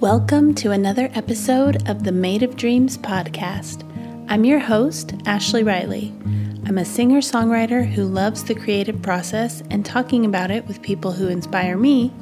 Welcome 0.00 0.54
to 0.54 0.70
another 0.70 1.10
episode 1.14 1.88
of 1.88 2.04
the 2.04 2.12
Made 2.12 2.44
of 2.44 2.54
Dreams 2.54 2.96
podcast. 2.96 3.82
I'm 4.28 4.44
your 4.44 4.60
host, 4.60 5.14
Ashley 5.26 5.64
Riley. 5.64 6.14
I'm 6.66 6.78
a 6.78 6.84
singer 6.84 7.18
songwriter 7.18 7.84
who 7.84 8.04
loves 8.04 8.44
the 8.44 8.54
creative 8.54 9.02
process 9.02 9.64
and 9.70 9.84
talking 9.84 10.24
about 10.24 10.52
it 10.52 10.68
with 10.68 10.82
people 10.82 11.10
who 11.10 11.26
inspire 11.26 11.76
me 11.76 12.12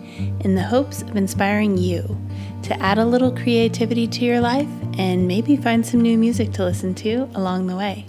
in 0.40 0.54
the 0.54 0.62
hopes 0.62 1.02
of 1.02 1.16
inspiring 1.16 1.76
you 1.76 2.18
to 2.62 2.82
add 2.82 2.96
a 2.96 3.04
little 3.04 3.36
creativity 3.36 4.06
to 4.08 4.24
your 4.24 4.40
life 4.40 4.70
and 4.96 5.28
maybe 5.28 5.54
find 5.54 5.84
some 5.84 6.00
new 6.00 6.16
music 6.16 6.50
to 6.52 6.64
listen 6.64 6.94
to 6.94 7.28
along 7.34 7.66
the 7.66 7.76
way. 7.76 8.06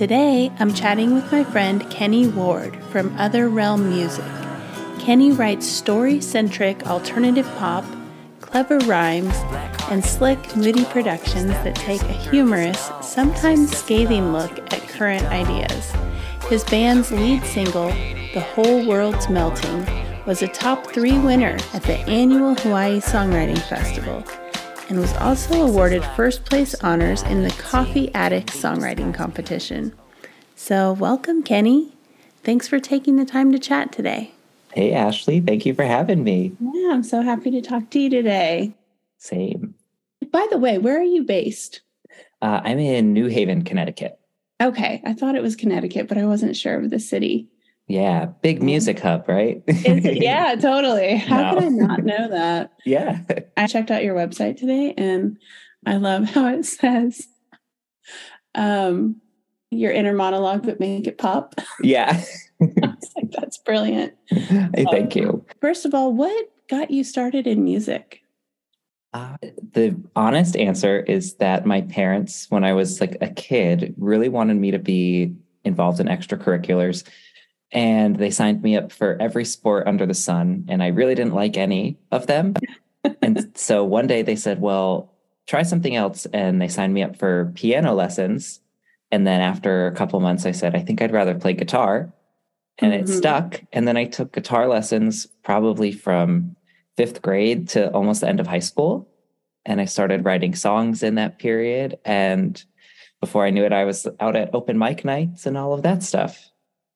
Today, 0.00 0.50
I'm 0.58 0.72
chatting 0.72 1.12
with 1.12 1.30
my 1.30 1.44
friend 1.44 1.84
Kenny 1.90 2.26
Ward 2.26 2.74
from 2.84 3.14
Other 3.18 3.50
Realm 3.50 3.90
Music. 3.90 4.24
Kenny 4.98 5.30
writes 5.30 5.66
story 5.66 6.22
centric 6.22 6.86
alternative 6.86 7.46
pop, 7.58 7.84
clever 8.40 8.78
rhymes, 8.78 9.34
and 9.90 10.02
slick, 10.02 10.56
moody 10.56 10.86
productions 10.86 11.50
that 11.50 11.74
take 11.74 12.00
a 12.00 12.14
humorous, 12.30 12.90
sometimes 13.02 13.76
scathing 13.76 14.32
look 14.32 14.72
at 14.72 14.88
current 14.88 15.26
ideas. 15.26 15.92
His 16.48 16.64
band's 16.64 17.12
lead 17.12 17.44
single, 17.44 17.90
The 18.32 18.40
Whole 18.54 18.88
World's 18.88 19.28
Melting, 19.28 19.84
was 20.24 20.40
a 20.40 20.48
top 20.48 20.86
three 20.86 21.18
winner 21.18 21.58
at 21.74 21.82
the 21.82 21.98
annual 22.08 22.54
Hawaii 22.54 23.00
Songwriting 23.00 23.60
Festival 23.68 24.24
and 24.90 24.98
was 24.98 25.16
also 25.18 25.66
awarded 25.66 26.04
first 26.16 26.44
place 26.44 26.74
honors 26.82 27.22
in 27.22 27.44
the 27.44 27.50
Coffee 27.50 28.12
Attic 28.12 28.46
Songwriting 28.46 29.14
Competition. 29.14 29.94
So, 30.56 30.92
welcome, 30.92 31.44
Kenny. 31.44 31.92
Thanks 32.42 32.66
for 32.66 32.80
taking 32.80 33.14
the 33.14 33.24
time 33.24 33.52
to 33.52 33.58
chat 33.58 33.92
today. 33.92 34.32
Hey, 34.74 34.92
Ashley. 34.92 35.40
Thank 35.40 35.64
you 35.64 35.74
for 35.74 35.84
having 35.84 36.24
me. 36.24 36.56
Yeah, 36.60 36.90
I'm 36.92 37.04
so 37.04 37.22
happy 37.22 37.52
to 37.52 37.60
talk 37.60 37.88
to 37.90 38.00
you 38.00 38.10
today. 38.10 38.74
Same. 39.16 39.74
By 40.32 40.46
the 40.50 40.58
way, 40.58 40.78
where 40.78 40.98
are 40.98 41.04
you 41.04 41.22
based? 41.22 41.82
Uh, 42.42 42.60
I'm 42.64 42.78
in 42.78 43.12
New 43.12 43.26
Haven, 43.26 43.62
Connecticut. 43.62 44.18
Okay, 44.60 45.00
I 45.06 45.14
thought 45.14 45.36
it 45.36 45.42
was 45.42 45.54
Connecticut, 45.54 46.08
but 46.08 46.18
I 46.18 46.24
wasn't 46.24 46.56
sure 46.56 46.76
of 46.76 46.90
the 46.90 46.98
city. 46.98 47.48
Yeah, 47.90 48.26
big 48.40 48.62
music 48.62 49.00
hub, 49.00 49.28
right? 49.28 49.64
yeah, 49.66 50.54
totally. 50.54 51.16
How 51.16 51.42
no. 51.42 51.54
could 51.54 51.64
I 51.64 51.68
not 51.70 52.04
know 52.04 52.28
that? 52.28 52.72
yeah. 52.86 53.22
I 53.56 53.66
checked 53.66 53.90
out 53.90 54.04
your 54.04 54.14
website 54.14 54.58
today 54.58 54.94
and 54.96 55.36
I 55.84 55.96
love 55.96 56.30
how 56.30 56.46
it 56.54 56.64
says 56.66 57.26
um 58.54 59.16
your 59.72 59.90
inner 59.90 60.12
monologue 60.12 60.64
but 60.64 60.78
make 60.78 61.08
it 61.08 61.18
pop. 61.18 61.56
Yeah. 61.82 62.22
like, 62.60 63.32
that's 63.32 63.58
brilliant. 63.58 64.14
Hey, 64.28 64.86
thank 64.88 65.16
um, 65.16 65.22
you. 65.22 65.46
First 65.60 65.84
of 65.84 65.92
all, 65.92 66.12
what 66.12 66.48
got 66.68 66.92
you 66.92 67.02
started 67.02 67.48
in 67.48 67.64
music? 67.64 68.22
Uh, 69.12 69.36
the 69.72 70.00
honest 70.14 70.56
answer 70.56 71.00
is 71.00 71.34
that 71.36 71.66
my 71.66 71.80
parents, 71.80 72.46
when 72.50 72.62
I 72.62 72.72
was 72.72 73.00
like 73.00 73.16
a 73.20 73.30
kid, 73.30 73.96
really 73.98 74.28
wanted 74.28 74.58
me 74.58 74.70
to 74.70 74.78
be 74.78 75.34
involved 75.64 75.98
in 75.98 76.06
extracurriculars 76.06 77.02
and 77.72 78.16
they 78.16 78.30
signed 78.30 78.62
me 78.62 78.76
up 78.76 78.90
for 78.90 79.16
every 79.20 79.44
sport 79.44 79.86
under 79.86 80.06
the 80.06 80.14
sun 80.14 80.64
and 80.68 80.82
i 80.82 80.88
really 80.88 81.14
didn't 81.14 81.34
like 81.34 81.56
any 81.56 81.98
of 82.10 82.26
them. 82.26 82.54
And 83.22 83.50
so 83.54 83.82
one 83.82 84.06
day 84.06 84.20
they 84.20 84.36
said 84.36 84.60
well 84.60 85.14
try 85.46 85.62
something 85.62 85.96
else 85.96 86.26
and 86.34 86.60
they 86.60 86.68
signed 86.68 86.92
me 86.92 87.02
up 87.02 87.16
for 87.16 87.50
piano 87.54 87.94
lessons. 87.94 88.60
And 89.10 89.26
then 89.26 89.40
after 89.40 89.86
a 89.86 89.94
couple 89.94 90.20
months 90.20 90.44
i 90.44 90.50
said 90.52 90.76
i 90.76 90.80
think 90.80 91.00
i'd 91.00 91.12
rather 91.12 91.34
play 91.34 91.54
guitar 91.54 92.12
and 92.78 92.92
mm-hmm. 92.92 93.04
it 93.04 93.08
stuck. 93.08 93.62
And 93.72 93.88
then 93.88 93.96
i 93.96 94.04
took 94.04 94.32
guitar 94.32 94.68
lessons 94.68 95.26
probably 95.42 95.92
from 95.92 96.56
fifth 96.98 97.22
grade 97.22 97.70
to 97.70 97.90
almost 97.92 98.20
the 98.20 98.28
end 98.28 98.40
of 98.40 98.46
high 98.46 98.58
school 98.58 99.08
and 99.64 99.80
i 99.80 99.86
started 99.86 100.26
writing 100.26 100.54
songs 100.54 101.02
in 101.02 101.14
that 101.14 101.38
period. 101.38 101.98
And 102.04 102.62
before 103.20 103.46
i 103.46 103.50
knew 103.50 103.64
it 103.64 103.72
i 103.72 103.84
was 103.84 104.06
out 104.20 104.36
at 104.36 104.54
open 104.54 104.78
mic 104.78 105.06
nights 105.06 105.46
and 105.46 105.56
all 105.56 105.72
of 105.72 105.82
that 105.84 106.02
stuff 106.02 106.49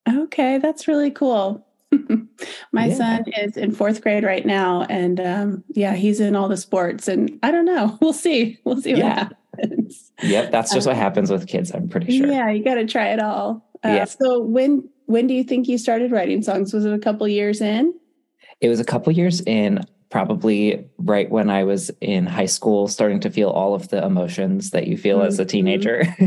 Okay, 0.08 0.58
that's 0.58 0.86
really 0.86 1.10
cool. 1.10 1.66
My 2.72 2.86
yeah. 2.86 2.94
son 2.94 3.24
is 3.36 3.56
in 3.56 3.72
fourth 3.72 4.02
grade 4.02 4.24
right 4.24 4.44
now, 4.44 4.82
and 4.88 5.20
um, 5.20 5.64
yeah, 5.70 5.94
he's 5.94 6.20
in 6.20 6.36
all 6.36 6.48
the 6.48 6.56
sports. 6.56 7.08
And 7.08 7.38
I 7.42 7.50
don't 7.50 7.64
know. 7.64 7.98
We'll 8.04 8.12
see. 8.12 8.58
We'll 8.64 8.80
see 8.80 8.92
what 8.92 8.98
yeah. 8.98 9.28
happens. 9.54 10.12
Yep, 10.22 10.50
that's 10.50 10.74
just 10.74 10.86
um, 10.86 10.90
what 10.90 10.96
happens 10.96 11.30
with 11.30 11.46
kids. 11.46 11.72
I'm 11.72 11.88
pretty 11.88 12.18
sure. 12.18 12.26
Yeah, 12.26 12.50
you 12.50 12.62
got 12.62 12.74
to 12.74 12.86
try 12.86 13.08
it 13.08 13.20
all. 13.20 13.66
Uh, 13.84 13.88
yeah. 13.88 14.04
So 14.04 14.40
when 14.40 14.88
when 15.06 15.26
do 15.26 15.34
you 15.34 15.44
think 15.44 15.68
you 15.68 15.78
started 15.78 16.10
writing 16.10 16.42
songs? 16.42 16.72
Was 16.72 16.84
it 16.84 16.92
a 16.92 16.98
couple 16.98 17.26
years 17.28 17.60
in? 17.60 17.94
It 18.60 18.68
was 18.68 18.80
a 18.80 18.84
couple 18.84 19.12
years 19.12 19.40
in. 19.42 19.84
Probably 20.10 20.88
right 20.98 21.28
when 21.28 21.50
I 21.50 21.64
was 21.64 21.90
in 22.00 22.26
high 22.26 22.46
school, 22.46 22.86
starting 22.86 23.18
to 23.20 23.30
feel 23.30 23.50
all 23.50 23.74
of 23.74 23.88
the 23.88 24.04
emotions 24.04 24.70
that 24.70 24.86
you 24.86 24.96
feel 24.96 25.18
mm-hmm. 25.18 25.26
as 25.26 25.40
a 25.40 25.42
mm-hmm. 25.42 25.48
teenager. 25.48 26.00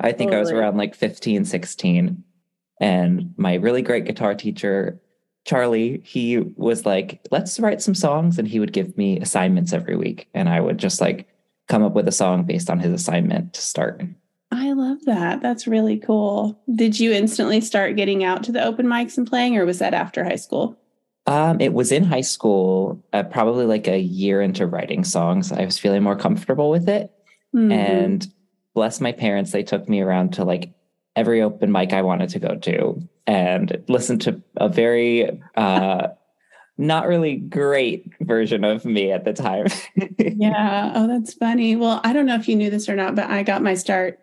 I 0.00 0.12
think 0.12 0.30
totally. 0.30 0.36
I 0.36 0.40
was 0.40 0.50
around 0.50 0.76
like 0.76 0.94
15, 0.94 1.46
16 1.46 2.22
and 2.80 3.34
my 3.36 3.54
really 3.54 3.82
great 3.82 4.04
guitar 4.04 4.34
teacher, 4.34 5.00
Charlie, 5.44 6.00
he 6.04 6.38
was 6.38 6.86
like, 6.86 7.20
let's 7.30 7.60
write 7.60 7.82
some 7.82 7.94
songs. 7.94 8.38
And 8.38 8.48
he 8.48 8.60
would 8.60 8.72
give 8.72 8.96
me 8.96 9.20
assignments 9.20 9.72
every 9.72 9.96
week. 9.96 10.28
And 10.34 10.48
I 10.48 10.60
would 10.60 10.78
just 10.78 11.00
like 11.00 11.28
come 11.68 11.82
up 11.82 11.92
with 11.92 12.08
a 12.08 12.12
song 12.12 12.44
based 12.44 12.70
on 12.70 12.80
his 12.80 12.92
assignment 12.92 13.54
to 13.54 13.60
start. 13.60 14.02
I 14.50 14.72
love 14.72 15.04
that. 15.06 15.42
That's 15.42 15.66
really 15.66 15.98
cool. 15.98 16.60
Did 16.74 16.98
you 16.98 17.12
instantly 17.12 17.60
start 17.60 17.96
getting 17.96 18.22
out 18.24 18.44
to 18.44 18.52
the 18.52 18.64
open 18.64 18.86
mics 18.86 19.18
and 19.18 19.26
playing, 19.26 19.56
or 19.56 19.66
was 19.66 19.80
that 19.80 19.94
after 19.94 20.22
high 20.22 20.36
school? 20.36 20.78
Um, 21.26 21.60
it 21.60 21.72
was 21.72 21.90
in 21.90 22.04
high 22.04 22.20
school, 22.20 23.02
uh, 23.12 23.24
probably 23.24 23.66
like 23.66 23.88
a 23.88 23.98
year 23.98 24.40
into 24.42 24.66
writing 24.66 25.02
songs. 25.04 25.50
I 25.50 25.64
was 25.64 25.78
feeling 25.78 26.02
more 26.02 26.16
comfortable 26.16 26.70
with 26.70 26.88
it. 26.88 27.10
Mm-hmm. 27.54 27.72
And 27.72 28.26
bless 28.74 29.00
my 29.00 29.12
parents, 29.12 29.50
they 29.50 29.62
took 29.62 29.88
me 29.88 30.02
around 30.02 30.34
to 30.34 30.44
like 30.44 30.72
every 31.16 31.42
open 31.42 31.72
mic 31.72 31.92
I 31.92 32.02
wanted 32.02 32.30
to 32.30 32.38
go 32.38 32.56
to 32.56 33.08
and 33.26 33.82
listen 33.88 34.18
to 34.20 34.42
a 34.56 34.68
very 34.68 35.40
uh, 35.56 36.08
not 36.78 37.06
really 37.06 37.36
great 37.36 38.12
version 38.20 38.64
of 38.64 38.84
me 38.84 39.12
at 39.12 39.24
the 39.24 39.32
time. 39.32 39.66
yeah. 40.18 40.92
Oh, 40.94 41.06
that's 41.06 41.34
funny. 41.34 41.76
Well, 41.76 42.00
I 42.04 42.12
don't 42.12 42.26
know 42.26 42.34
if 42.34 42.48
you 42.48 42.56
knew 42.56 42.70
this 42.70 42.88
or 42.88 42.96
not, 42.96 43.14
but 43.14 43.30
I 43.30 43.42
got 43.42 43.62
my 43.62 43.74
start 43.74 44.18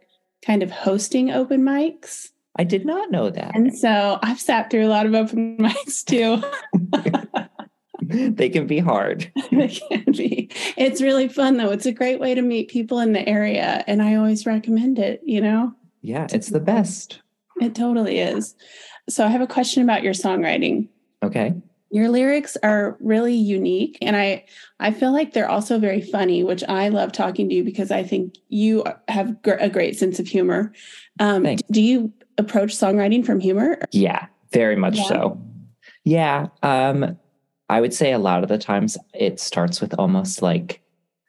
kind 0.45 0.63
of 0.63 0.71
hosting 0.71 1.31
open 1.31 1.61
mics. 1.61 2.29
I 2.57 2.65
did 2.65 2.85
not 2.85 3.11
know 3.11 3.29
that. 3.29 3.55
And 3.55 3.75
so 3.77 4.19
I've 4.21 4.39
sat 4.39 4.69
through 4.69 4.85
a 4.85 4.89
lot 4.89 5.05
of 5.05 5.13
open 5.15 5.57
mics 5.59 6.03
too. 6.03 6.43
they 8.01 8.49
can 8.49 8.67
be 8.67 8.79
hard. 8.79 9.31
they 9.51 9.69
can 9.69 10.11
be. 10.11 10.49
It's 10.75 11.01
really 11.01 11.29
fun 11.29 11.55
though. 11.55 11.71
It's 11.71 11.85
a 11.85 11.93
great 11.93 12.19
way 12.19 12.35
to 12.35 12.41
meet 12.41 12.69
people 12.69 12.99
in 12.99 13.13
the 13.13 13.27
area. 13.27 13.83
And 13.87 14.01
I 14.01 14.15
always 14.15 14.45
recommend 14.45 14.99
it, 14.99 15.21
you 15.23 15.39
know? 15.39 15.73
Yeah, 16.01 16.27
it's 16.31 16.49
the 16.49 16.59
best. 16.59 17.21
It 17.61 17.75
totally 17.75 18.19
is. 18.19 18.55
So 19.09 19.25
I 19.25 19.29
have 19.29 19.41
a 19.41 19.47
question 19.47 19.83
about 19.83 20.03
your 20.03 20.13
songwriting. 20.13 20.89
Okay. 21.23 21.53
Your 21.91 22.09
lyrics 22.09 22.57
are 22.63 22.97
really 23.01 23.35
unique 23.35 23.97
and 24.01 24.15
I 24.15 24.45
I 24.79 24.91
feel 24.91 25.11
like 25.11 25.33
they're 25.33 25.49
also 25.49 25.77
very 25.77 26.01
funny, 26.01 26.43
which 26.43 26.63
I 26.67 26.87
love 26.87 27.11
talking 27.11 27.49
to 27.49 27.55
you 27.55 27.63
because 27.63 27.91
I 27.91 28.03
think 28.03 28.35
you 28.47 28.83
have 29.09 29.35
a 29.45 29.69
great 29.69 29.97
sense 29.97 30.17
of 30.17 30.27
humor. 30.27 30.73
Um, 31.19 31.57
do 31.69 31.81
you 31.81 32.13
approach 32.37 32.71
songwriting 32.71 33.25
from 33.25 33.39
humor? 33.39 33.79
Yeah, 33.91 34.25
very 34.51 34.77
much 34.77 34.97
yeah. 34.97 35.03
so. 35.03 35.41
Yeah, 36.03 36.47
um, 36.63 37.17
I 37.69 37.79
would 37.81 37.93
say 37.93 38.11
a 38.11 38.19
lot 38.19 38.41
of 38.41 38.49
the 38.49 38.57
times 38.57 38.97
it 39.13 39.39
starts 39.39 39.81
with 39.81 39.93
almost 39.99 40.41
like 40.41 40.81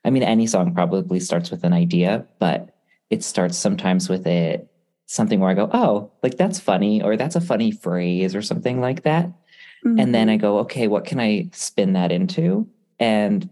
I 0.05 0.11
mean 0.11 0.23
any 0.23 0.47
song 0.47 0.75
probably 0.75 1.21
starts 1.21 1.51
with 1.51 1.65
an 1.65 1.73
idea, 1.73 2.25
but 2.39 2.72
it 3.13 3.23
starts 3.23 3.59
sometimes 3.59 4.09
with 4.09 4.27
it 4.27 4.69
something 5.05 5.39
where 5.39 5.51
I 5.51 5.55
go, 5.55 5.69
oh, 5.75 6.11
like 6.23 6.39
that's 6.39 6.59
funny, 6.59 7.03
or 7.03 7.19
that's 7.19 7.37
a 7.37 7.41
funny 7.43 7.71
phrase, 7.71 8.35
or 8.35 8.41
something 8.41 8.81
like 8.81 9.03
that. 9.03 9.27
Mm-hmm. 9.85 9.99
And 9.99 10.15
then 10.15 10.31
I 10.31 10.37
mm-hmm. 10.37 10.41
go, 10.41 10.59
okay, 10.61 10.89
what 10.89 11.05
can 11.05 11.21
I 11.21 11.51
spin 11.53 11.93
that 11.93 12.11
into? 12.11 12.67
And 12.99 13.51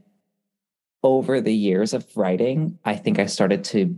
over 1.02 1.42
the 1.42 1.52
years 1.54 1.92
of 1.92 2.06
writing, 2.16 2.78
I 2.86 2.96
think 2.96 3.18
I 3.18 3.26
started 3.26 3.64
to 3.64 3.94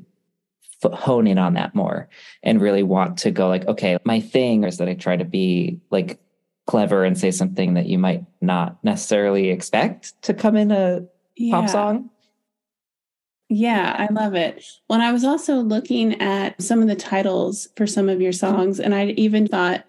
f- 0.82 0.98
hone 0.98 1.28
in 1.28 1.38
on 1.38 1.54
that 1.54 1.76
more 1.76 2.08
and 2.42 2.60
really 2.60 2.82
want 2.82 3.18
to 3.18 3.30
go, 3.30 3.48
like, 3.48 3.66
okay, 3.68 3.96
my 4.04 4.18
thing 4.18 4.64
is 4.64 4.78
that 4.78 4.88
I 4.88 4.94
try 4.94 5.16
to 5.16 5.24
be 5.24 5.80
like 5.90 6.18
clever 6.66 7.04
and 7.04 7.16
say 7.16 7.30
something 7.30 7.74
that 7.74 7.86
you 7.86 7.98
might 7.98 8.24
not 8.40 8.82
necessarily 8.82 9.50
expect 9.50 10.20
to 10.22 10.34
come 10.34 10.56
in 10.56 10.72
a 10.72 11.04
yeah. 11.36 11.60
pop 11.60 11.70
song. 11.70 12.10
Yeah, 13.54 13.94
I 13.98 14.10
love 14.10 14.34
it. 14.34 14.64
When 14.86 15.02
I 15.02 15.12
was 15.12 15.24
also 15.24 15.56
looking 15.56 16.18
at 16.22 16.60
some 16.62 16.80
of 16.80 16.88
the 16.88 16.96
titles 16.96 17.68
for 17.76 17.86
some 17.86 18.08
of 18.08 18.18
your 18.18 18.32
songs, 18.32 18.80
and 18.80 18.94
I 18.94 19.08
even 19.08 19.46
thought 19.46 19.84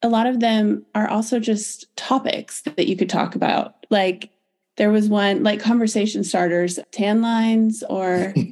a 0.00 0.08
lot 0.08 0.26
of 0.26 0.40
them 0.40 0.86
are 0.94 1.06
also 1.06 1.38
just 1.38 1.94
topics 1.96 2.62
that 2.62 2.86
you 2.86 2.96
could 2.96 3.10
talk 3.10 3.34
about. 3.34 3.84
Like 3.90 4.30
there 4.78 4.90
was 4.90 5.10
one 5.10 5.42
like 5.42 5.60
conversation 5.60 6.24
starters, 6.24 6.78
tan 6.92 7.20
lines, 7.20 7.82
or 7.90 8.32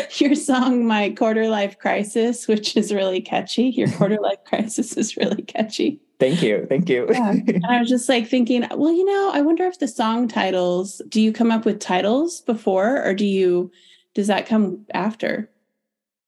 your 0.18 0.36
song 0.36 0.86
my 0.86 1.10
quarter 1.10 1.48
life 1.48 1.76
crisis 1.78 2.46
which 2.46 2.76
is 2.76 2.92
really 2.92 3.20
catchy 3.20 3.64
your 3.64 3.90
quarter 3.92 4.18
life 4.20 4.38
crisis 4.44 4.96
is 4.96 5.16
really 5.16 5.42
catchy 5.42 6.00
thank 6.20 6.42
you 6.42 6.66
thank 6.68 6.88
you 6.88 7.06
yeah. 7.10 7.30
and 7.30 7.66
i 7.66 7.80
was 7.80 7.88
just 7.88 8.08
like 8.08 8.28
thinking 8.28 8.66
well 8.76 8.92
you 8.92 9.04
know 9.04 9.30
i 9.32 9.40
wonder 9.40 9.64
if 9.64 9.78
the 9.78 9.88
song 9.88 10.28
titles 10.28 11.02
do 11.08 11.20
you 11.20 11.32
come 11.32 11.50
up 11.50 11.64
with 11.64 11.80
titles 11.80 12.42
before 12.42 13.02
or 13.04 13.14
do 13.14 13.26
you 13.26 13.70
does 14.14 14.26
that 14.26 14.46
come 14.46 14.86
after 14.92 15.50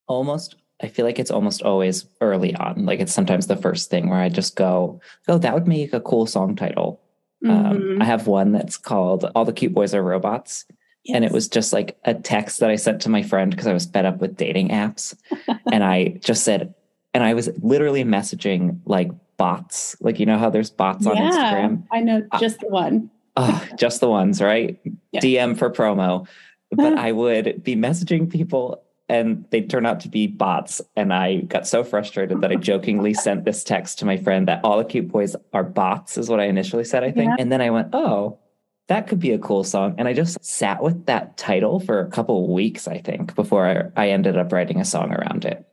almost 0.09 0.57
i 0.83 0.89
feel 0.89 1.05
like 1.05 1.19
it's 1.19 1.31
almost 1.31 1.63
always 1.63 2.07
early 2.21 2.55
on 2.57 2.85
like 2.85 3.01
it's 3.01 3.13
sometimes 3.13 3.47
the 3.47 3.57
first 3.57 3.91
thing 3.91 4.09
where 4.09 4.21
i 4.21 4.29
just 4.29 4.57
go 4.57 5.01
oh 5.29 5.39
that 5.39 5.55
would 5.55 5.69
make 5.69 5.93
a 5.93 6.01
cool 6.01 6.27
song 6.27 6.57
title 6.57 7.01
mm-hmm. 7.45 7.51
um, 7.51 8.03
i 8.03 8.05
have 8.05 8.27
one 8.27 8.51
that's 8.51 8.77
called 8.77 9.31
all 9.35 9.45
the 9.45 9.53
cute 9.53 9.75
boys 9.75 9.95
are 9.95 10.03
robots 10.03 10.65
Yes. 11.05 11.17
And 11.17 11.25
it 11.25 11.33
was 11.33 11.49
just 11.49 11.73
like 11.73 11.99
a 12.05 12.15
text 12.15 12.61
that 12.61 12.71
I 12.71 12.77
sent 12.77 13.03
to 13.03 13.09
my 13.09 13.25
friend 13.25 13.51
because 13.51 13.67
I 13.67 13.73
was 13.73 13.87
fed 13.87 14.05
up 14.05 14.21
with 14.21 14.37
dating 14.37 14.69
apps. 14.69 15.17
and 15.73 15.83
I 15.83 16.21
just 16.21 16.45
said, 16.45 16.75
and 17.15 17.25
I 17.25 17.35
was 17.35 17.51
literally 17.61 18.05
messaging 18.05 18.81
like 18.87 19.11
bots. 19.43 19.97
Like, 20.01 20.21
you 20.21 20.27
know 20.27 20.39
how 20.39 20.51
there's 20.51 20.71
bots 20.71 21.05
on 21.05 21.17
yeah, 21.17 21.31
Instagram? 21.31 21.83
I 21.91 22.01
know 22.01 22.23
uh, 22.31 22.39
just 22.39 22.61
the 22.61 22.69
one. 22.69 23.11
oh, 23.37 23.69
just 23.77 24.01
the 24.01 24.09
ones, 24.09 24.41
right? 24.41 24.81
Yeah. 25.11 25.21
DM 25.21 25.59
for 25.59 25.69
promo. 25.69 26.29
But 26.71 26.97
I 27.07 27.11
would 27.11 27.65
be 27.65 27.75
messaging 27.75 28.31
people 28.31 28.85
and 29.09 29.45
they 29.51 29.63
turn 29.63 29.85
out 29.85 29.99
to 30.01 30.09
be 30.09 30.29
bots. 30.29 30.81
And 30.95 31.13
I 31.13 31.41
got 31.41 31.67
so 31.67 31.83
frustrated 31.83 32.41
that 32.41 32.53
I 32.53 32.55
jokingly 32.71 33.15
sent 33.15 33.45
this 33.45 33.65
text 33.65 33.99
to 33.99 34.05
my 34.05 34.17
friend 34.17 34.47
that 34.47 34.61
all 34.63 34.79
the 34.79 34.85
cute 34.85 35.09
boys 35.09 35.35
are 35.53 35.65
bots, 35.65 36.17
is 36.17 36.29
what 36.29 36.39
I 36.39 36.45
initially 36.45 36.85
said, 36.85 37.03
I 37.03 37.11
think. 37.11 37.31
Yeah. 37.31 37.37
And 37.41 37.51
then 37.51 37.61
I 37.61 37.71
went, 37.71 37.89
oh, 37.95 38.39
that 38.87 39.09
could 39.09 39.19
be 39.19 39.33
a 39.33 39.39
cool 39.39 39.65
song. 39.65 39.97
And 39.99 40.07
I 40.07 40.13
just 40.13 40.43
sat 40.45 40.81
with 40.85 41.07
that 41.07 41.37
title 41.37 41.81
for 41.81 41.99
a 41.99 42.09
couple 42.11 42.55
weeks, 42.55 42.87
I 42.87 42.99
think, 42.99 43.35
before 43.35 43.67
I, 43.67 44.05
I 44.05 44.11
ended 44.11 44.39
up 44.39 44.53
writing 44.53 44.79
a 44.79 44.85
song 44.85 45.13
around 45.13 45.45
it. 45.45 45.67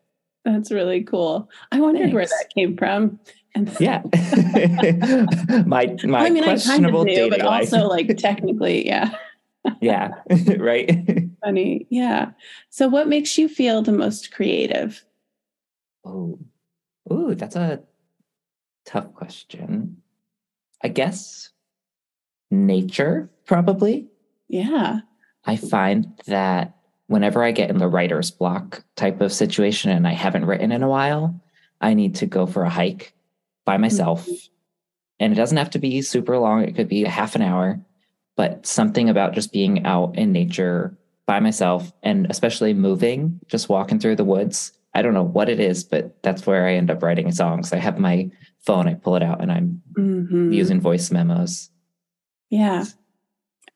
That's 0.45 0.71
really 0.71 1.03
cool. 1.03 1.49
I 1.71 1.81
wondered 1.81 2.11
Thanks. 2.11 2.15
where 2.15 2.25
that 2.25 2.51
came 2.55 2.77
from. 2.77 3.19
And 3.55 3.75
yeah, 3.79 4.03
my 5.65 5.95
my 6.03 6.25
I 6.25 6.29
mean, 6.29 6.43
questionable 6.43 7.01
I 7.01 7.05
kind 7.05 7.17
of 7.17 7.29
but 7.31 7.39
life. 7.39 7.73
also 7.73 7.87
like 7.87 8.15
technically, 8.17 8.85
yeah, 8.85 9.11
yeah, 9.81 10.11
right. 10.57 11.29
Funny, 11.43 11.87
yeah. 11.89 12.31
So, 12.69 12.87
what 12.87 13.07
makes 13.07 13.37
you 13.37 13.47
feel 13.47 13.81
the 13.81 13.91
most 13.91 14.31
creative? 14.31 15.03
Oh, 16.05 16.39
ooh, 17.11 17.35
that's 17.35 17.55
a 17.55 17.81
tough 18.85 19.13
question. 19.13 19.97
I 20.83 20.87
guess 20.87 21.49
nature, 22.51 23.29
probably. 23.45 24.07
Yeah. 24.47 25.01
I 25.45 25.55
find 25.55 26.19
that 26.27 26.75
whenever 27.07 27.43
I 27.43 27.51
get 27.51 27.69
in 27.69 27.77
the 27.77 27.87
writer's 27.87 28.31
block 28.31 28.83
type 28.95 29.21
of 29.21 29.33
situation 29.33 29.91
and 29.91 30.07
I 30.07 30.13
haven't 30.13 30.45
written 30.45 30.71
in 30.71 30.83
a 30.83 30.89
while, 30.89 31.41
I 31.81 31.93
need 31.93 32.15
to 32.15 32.25
go 32.25 32.45
for 32.45 32.63
a 32.63 32.69
hike 32.69 33.13
by 33.69 33.77
myself. 33.77 34.25
Mm-hmm. 34.25 34.33
And 35.19 35.33
it 35.33 35.35
doesn't 35.35 35.57
have 35.57 35.69
to 35.71 35.79
be 35.79 36.01
super 36.01 36.39
long, 36.39 36.63
it 36.63 36.75
could 36.75 36.89
be 36.89 37.03
a 37.03 37.09
half 37.09 37.35
an 37.35 37.43
hour, 37.43 37.79
but 38.35 38.65
something 38.65 39.09
about 39.09 39.33
just 39.33 39.53
being 39.53 39.85
out 39.85 40.17
in 40.17 40.31
nature 40.31 40.97
by 41.27 41.39
myself 41.39 41.91
and 42.01 42.25
especially 42.31 42.73
moving, 42.73 43.39
just 43.45 43.69
walking 43.69 43.99
through 43.99 44.15
the 44.15 44.23
woods. 44.23 44.71
I 44.95 45.03
don't 45.03 45.13
know 45.13 45.21
what 45.21 45.49
it 45.49 45.59
is, 45.59 45.83
but 45.83 46.23
that's 46.23 46.47
where 46.47 46.65
I 46.65 46.73
end 46.73 46.89
up 46.89 47.03
writing 47.03 47.31
songs. 47.31 47.71
I 47.71 47.77
have 47.77 47.99
my 47.99 48.31
phone, 48.65 48.87
I 48.87 48.95
pull 48.95 49.15
it 49.15 49.21
out 49.21 49.39
and 49.39 49.51
I'm 49.51 49.83
mm-hmm. 49.93 50.51
using 50.51 50.81
voice 50.81 51.11
memos. 51.11 51.69
Yeah. 52.49 52.85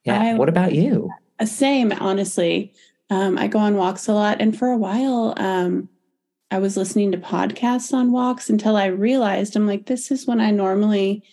Yeah. 0.06 0.20
I, 0.20 0.34
what 0.34 0.50
about 0.50 0.74
you? 0.74 1.12
Same, 1.46 1.92
honestly. 1.92 2.74
Um, 3.12 3.38
I 3.38 3.46
go 3.46 3.60
on 3.60 3.78
walks 3.78 4.08
a 4.08 4.14
lot. 4.14 4.42
And 4.42 4.58
for 4.58 4.70
a 4.70 4.78
while, 4.78 5.36
um, 5.38 5.88
I 6.54 6.60
was 6.60 6.78
listening 6.78 7.12
to 7.12 7.18
podcasts 7.18 7.94
on 7.94 8.12
walks 8.12 8.48
until 8.48 8.76
I 8.76 8.86
realized 8.86 9.56
I'm 9.56 9.66
like, 9.66 9.88
this 9.88 10.12
is 10.12 10.28
when 10.28 10.40
I 10.40 10.52
normally 10.52 11.24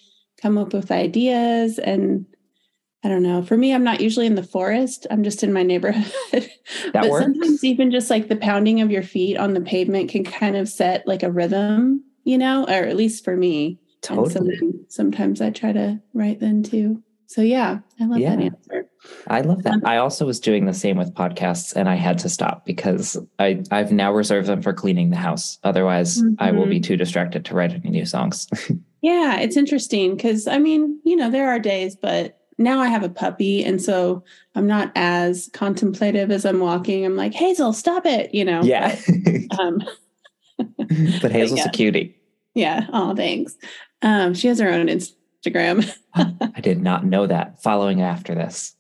come 0.40 0.56
up 0.56 0.72
with 0.72 0.90
ideas. 0.90 1.78
And 1.78 2.24
I 3.04 3.08
don't 3.08 3.22
know. 3.22 3.42
For 3.42 3.58
me, 3.58 3.74
I'm 3.74 3.84
not 3.84 4.00
usually 4.00 4.24
in 4.24 4.34
the 4.34 4.42
forest. 4.42 5.06
I'm 5.10 5.22
just 5.22 5.42
in 5.42 5.52
my 5.52 5.62
neighborhood. 5.62 6.10
but 6.94 7.10
works. 7.10 7.22
sometimes 7.22 7.62
even 7.62 7.90
just 7.90 8.08
like 8.08 8.28
the 8.28 8.36
pounding 8.36 8.80
of 8.80 8.90
your 8.90 9.02
feet 9.02 9.36
on 9.36 9.52
the 9.52 9.60
pavement 9.60 10.08
can 10.08 10.24
kind 10.24 10.56
of 10.56 10.70
set 10.70 11.06
like 11.06 11.22
a 11.22 11.30
rhythm, 11.30 12.02
you 12.24 12.38
know, 12.38 12.64
or 12.64 12.86
at 12.86 12.96
least 12.96 13.22
for 13.22 13.36
me. 13.36 13.78
Totally. 14.00 14.56
So 14.56 14.72
sometimes 14.88 15.42
I 15.42 15.50
try 15.50 15.72
to 15.72 16.00
write 16.14 16.40
then 16.40 16.62
too. 16.62 17.02
So 17.26 17.42
yeah, 17.42 17.80
I 18.00 18.06
love 18.06 18.20
yeah. 18.20 18.36
that 18.36 18.42
answer. 18.42 18.79
I 19.28 19.40
love 19.40 19.62
that. 19.62 19.80
I 19.84 19.96
also 19.96 20.26
was 20.26 20.40
doing 20.40 20.66
the 20.66 20.74
same 20.74 20.96
with 20.96 21.14
podcasts 21.14 21.74
and 21.74 21.88
I 21.88 21.94
had 21.94 22.18
to 22.18 22.28
stop 22.28 22.66
because 22.66 23.16
I, 23.38 23.62
I've 23.70 23.92
now 23.92 24.12
reserved 24.12 24.48
them 24.48 24.62
for 24.62 24.72
cleaning 24.72 25.10
the 25.10 25.16
house. 25.16 25.58
Otherwise, 25.64 26.20
mm-hmm. 26.20 26.34
I 26.38 26.52
will 26.52 26.66
be 26.66 26.76
mm-hmm. 26.76 26.82
too 26.82 26.96
distracted 26.96 27.44
to 27.46 27.54
write 27.54 27.72
any 27.72 27.90
new 27.90 28.06
songs. 28.06 28.46
yeah, 29.02 29.38
it's 29.40 29.56
interesting 29.56 30.16
because 30.16 30.46
I 30.46 30.58
mean, 30.58 31.00
you 31.04 31.16
know, 31.16 31.30
there 31.30 31.48
are 31.48 31.58
days, 31.58 31.96
but 31.96 32.40
now 32.60 32.78
I 32.78 32.88
have 32.88 33.02
a 33.02 33.08
puppy. 33.08 33.64
And 33.64 33.80
so 33.80 34.22
I'm 34.54 34.66
not 34.66 34.92
as 34.94 35.48
contemplative 35.52 36.30
as 36.30 36.44
I'm 36.44 36.60
walking. 36.60 37.04
I'm 37.04 37.16
like, 37.16 37.32
Hazel, 37.32 37.72
stop 37.72 38.04
it, 38.04 38.32
you 38.34 38.44
know? 38.44 38.62
Yeah. 38.62 38.96
But, 39.48 39.60
um, 39.60 39.82
but 41.22 41.32
Hazel's 41.32 41.60
but 41.60 41.64
yeah. 41.64 41.68
a 41.68 41.72
cutie. 41.72 42.16
Yeah. 42.54 42.86
Oh, 42.92 43.16
thanks. 43.16 43.56
Um, 44.02 44.34
she 44.34 44.48
has 44.48 44.60
her 44.60 44.68
own 44.68 44.88
Instagram. 44.88 45.90
I 46.14 46.60
did 46.60 46.82
not 46.82 47.04
know 47.04 47.26
that 47.26 47.62
following 47.62 48.02
after 48.02 48.34
this. 48.34 48.76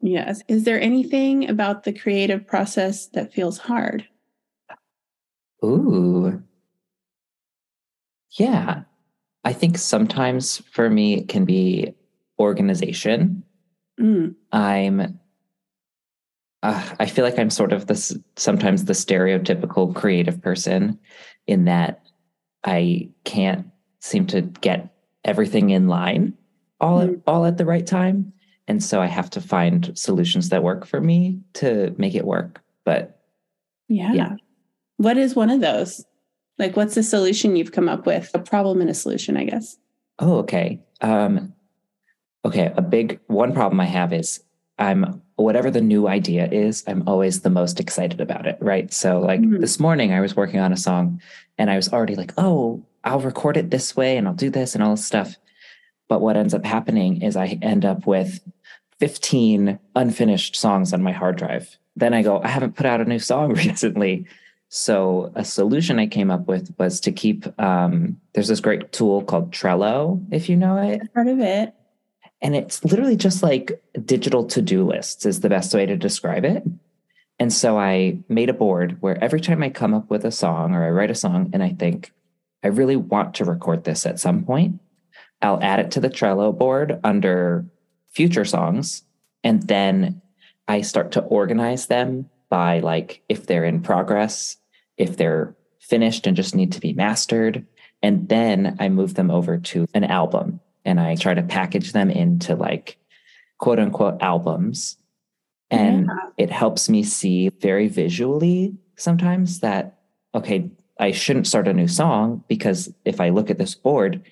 Yes. 0.00 0.42
Is 0.48 0.64
there 0.64 0.80
anything 0.80 1.48
about 1.48 1.84
the 1.84 1.92
creative 1.92 2.46
process 2.46 3.06
that 3.08 3.32
feels 3.32 3.58
hard? 3.58 4.06
Ooh. 5.64 6.42
Yeah. 8.32 8.82
I 9.44 9.52
think 9.52 9.78
sometimes 9.78 10.58
for 10.70 10.88
me 10.88 11.18
it 11.18 11.28
can 11.28 11.44
be 11.44 11.94
organization. 12.38 13.42
Mm. 14.00 14.34
I'm 14.52 15.18
uh, 16.62 16.94
I 16.98 17.06
feel 17.06 17.24
like 17.24 17.38
I'm 17.38 17.50
sort 17.50 17.72
of 17.72 17.86
this 17.86 18.16
sometimes 18.36 18.84
the 18.84 18.92
stereotypical 18.92 19.94
creative 19.94 20.40
person 20.42 20.98
in 21.46 21.64
that 21.64 22.02
I 22.64 23.10
can't 23.24 23.66
seem 24.00 24.26
to 24.28 24.42
get 24.42 24.92
everything 25.24 25.70
in 25.70 25.88
line 25.88 26.34
all 26.80 27.00
at, 27.00 27.10
all 27.26 27.44
at 27.44 27.58
the 27.58 27.64
right 27.64 27.86
time 27.86 28.32
and 28.68 28.82
so 28.82 29.00
i 29.00 29.06
have 29.06 29.28
to 29.30 29.40
find 29.40 29.96
solutions 29.98 30.50
that 30.50 30.62
work 30.62 30.86
for 30.86 31.00
me 31.00 31.40
to 31.54 31.94
make 31.98 32.14
it 32.14 32.24
work 32.24 32.60
but 32.84 33.20
yeah. 33.88 34.12
yeah. 34.12 34.36
what 34.98 35.16
is 35.16 35.34
one 35.34 35.50
of 35.50 35.60
those 35.60 36.04
like 36.58 36.76
what's 36.76 36.94
the 36.94 37.02
solution 37.02 37.56
you've 37.56 37.72
come 37.72 37.88
up 37.88 38.06
with 38.06 38.30
a 38.34 38.38
problem 38.38 38.80
and 38.80 38.90
a 38.90 38.94
solution 38.94 39.36
i 39.36 39.44
guess 39.44 39.76
oh 40.18 40.38
okay 40.38 40.80
um 41.00 41.52
okay 42.44 42.72
a 42.76 42.82
big 42.82 43.18
one 43.26 43.52
problem 43.52 43.80
i 43.80 43.86
have 43.86 44.12
is 44.12 44.42
i'm 44.78 45.20
whatever 45.36 45.70
the 45.70 45.80
new 45.80 46.06
idea 46.06 46.48
is 46.50 46.84
i'm 46.86 47.02
always 47.08 47.40
the 47.40 47.50
most 47.50 47.80
excited 47.80 48.20
about 48.20 48.46
it 48.46 48.58
right 48.60 48.92
so 48.92 49.20
like 49.20 49.40
mm-hmm. 49.40 49.60
this 49.60 49.80
morning 49.80 50.12
i 50.12 50.20
was 50.20 50.36
working 50.36 50.60
on 50.60 50.72
a 50.72 50.76
song 50.76 51.20
and 51.56 51.70
i 51.70 51.76
was 51.76 51.92
already 51.92 52.14
like 52.14 52.32
oh 52.36 52.84
I'll 53.04 53.20
record 53.20 53.56
it 53.56 53.70
this 53.70 53.96
way 53.96 54.16
and 54.16 54.28
I'll 54.28 54.34
do 54.34 54.50
this 54.50 54.74
and 54.74 54.84
all 54.84 54.92
this 54.92 55.04
stuff. 55.04 55.36
But 56.08 56.20
what 56.20 56.36
ends 56.36 56.54
up 56.54 56.64
happening 56.64 57.22
is 57.22 57.36
I 57.36 57.58
end 57.62 57.84
up 57.84 58.06
with 58.06 58.40
15 59.00 59.78
unfinished 59.94 60.56
songs 60.56 60.92
on 60.92 61.02
my 61.02 61.12
hard 61.12 61.36
drive. 61.36 61.76
Then 61.96 62.14
I 62.14 62.22
go, 62.22 62.40
I 62.42 62.48
haven't 62.48 62.76
put 62.76 62.86
out 62.86 63.00
a 63.00 63.04
new 63.04 63.18
song 63.18 63.52
recently. 63.54 64.26
So 64.68 65.32
a 65.34 65.44
solution 65.44 65.98
I 65.98 66.06
came 66.06 66.30
up 66.30 66.46
with 66.46 66.74
was 66.78 67.00
to 67.00 67.12
keep 67.12 67.46
um, 67.60 68.20
there's 68.34 68.48
this 68.48 68.60
great 68.60 68.92
tool 68.92 69.22
called 69.22 69.50
Trello, 69.50 70.22
if 70.30 70.48
you 70.48 70.56
know 70.56 70.76
it. 70.76 71.00
I've 71.02 71.14
heard 71.14 71.28
of 71.28 71.40
it. 71.40 71.74
And 72.40 72.54
it's 72.54 72.84
literally 72.84 73.16
just 73.16 73.42
like 73.42 73.82
digital 74.04 74.44
to-do 74.44 74.84
lists 74.84 75.26
is 75.26 75.40
the 75.40 75.48
best 75.48 75.74
way 75.74 75.86
to 75.86 75.96
describe 75.96 76.44
it. 76.44 76.62
And 77.40 77.52
so 77.52 77.78
I 77.78 78.18
made 78.28 78.50
a 78.50 78.54
board 78.54 78.98
where 79.00 79.22
every 79.22 79.40
time 79.40 79.62
I 79.62 79.70
come 79.70 79.94
up 79.94 80.10
with 80.10 80.24
a 80.24 80.30
song 80.30 80.74
or 80.74 80.84
I 80.84 80.90
write 80.90 81.10
a 81.10 81.16
song 81.16 81.50
and 81.52 81.62
I 81.62 81.70
think, 81.70 82.12
I 82.62 82.68
really 82.68 82.96
want 82.96 83.34
to 83.34 83.44
record 83.44 83.84
this 83.84 84.04
at 84.04 84.18
some 84.18 84.44
point. 84.44 84.80
I'll 85.40 85.62
add 85.62 85.78
it 85.78 85.92
to 85.92 86.00
the 86.00 86.10
Trello 86.10 86.56
board 86.56 86.98
under 87.04 87.64
future 88.10 88.44
songs. 88.44 89.02
And 89.44 89.62
then 89.64 90.20
I 90.66 90.82
start 90.82 91.12
to 91.12 91.22
organize 91.22 91.86
them 91.86 92.28
by 92.48 92.80
like 92.80 93.22
if 93.28 93.46
they're 93.46 93.64
in 93.64 93.80
progress, 93.80 94.56
if 94.96 95.16
they're 95.16 95.54
finished 95.80 96.26
and 96.26 96.36
just 96.36 96.54
need 96.54 96.72
to 96.72 96.80
be 96.80 96.92
mastered. 96.92 97.66
And 98.02 98.28
then 98.28 98.76
I 98.78 98.88
move 98.88 99.14
them 99.14 99.30
over 99.30 99.58
to 99.58 99.86
an 99.94 100.04
album 100.04 100.60
and 100.84 101.00
I 101.00 101.16
try 101.16 101.34
to 101.34 101.42
package 101.42 101.92
them 101.92 102.10
into 102.10 102.54
like 102.54 102.98
quote 103.58 103.78
unquote 103.78 104.22
albums. 104.22 104.96
And 105.70 106.06
yeah. 106.06 106.30
it 106.38 106.50
helps 106.50 106.88
me 106.88 107.02
see 107.02 107.50
very 107.60 107.88
visually 107.88 108.74
sometimes 108.96 109.60
that, 109.60 109.98
okay, 110.34 110.70
I 110.98 111.12
shouldn't 111.12 111.46
start 111.46 111.68
a 111.68 111.72
new 111.72 111.88
song 111.88 112.44
because 112.48 112.92
if 113.04 113.20
I 113.20 113.28
look 113.28 113.50
at 113.50 113.58
this 113.58 113.74
board, 113.74 114.22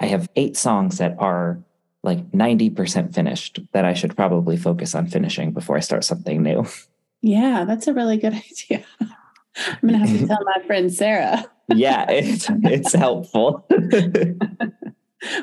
I 0.00 0.06
have 0.06 0.28
eight 0.36 0.56
songs 0.56 0.98
that 0.98 1.14
are 1.18 1.62
like 2.02 2.30
90% 2.30 3.14
finished 3.14 3.60
that 3.72 3.84
I 3.84 3.92
should 3.94 4.16
probably 4.16 4.56
focus 4.56 4.94
on 4.94 5.06
finishing 5.06 5.52
before 5.52 5.76
I 5.76 5.80
start 5.80 6.04
something 6.04 6.42
new. 6.42 6.64
Yeah, 7.22 7.64
that's 7.66 7.86
a 7.86 7.92
really 7.92 8.16
good 8.16 8.32
idea. 8.72 8.82
I'm 9.02 9.76
gonna 9.90 9.98
have 9.98 10.18
to 10.20 10.26
tell 10.26 10.42
my 10.42 10.62
friend 10.66 10.90
Sarah. 10.90 11.44
yeah, 11.68 12.06
it's 12.10 12.46
it's 12.64 12.94
helpful. 12.94 13.66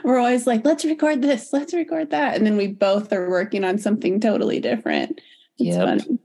We're 0.04 0.18
always 0.18 0.48
like, 0.48 0.66
let's 0.66 0.84
record 0.86 1.22
this, 1.22 1.54
let's 1.54 1.72
record 1.76 2.10
that. 2.10 2.36
And 2.36 2.48
then 2.48 2.58
we 2.58 2.66
both 2.66 3.14
are 3.14 3.30
working 3.30 3.64
on 3.64 3.78
something 3.78 4.20
totally 4.20 4.60
different. 4.60 5.22
It's 5.60 5.76
Yep. 5.78 5.86
funny. 5.88 6.20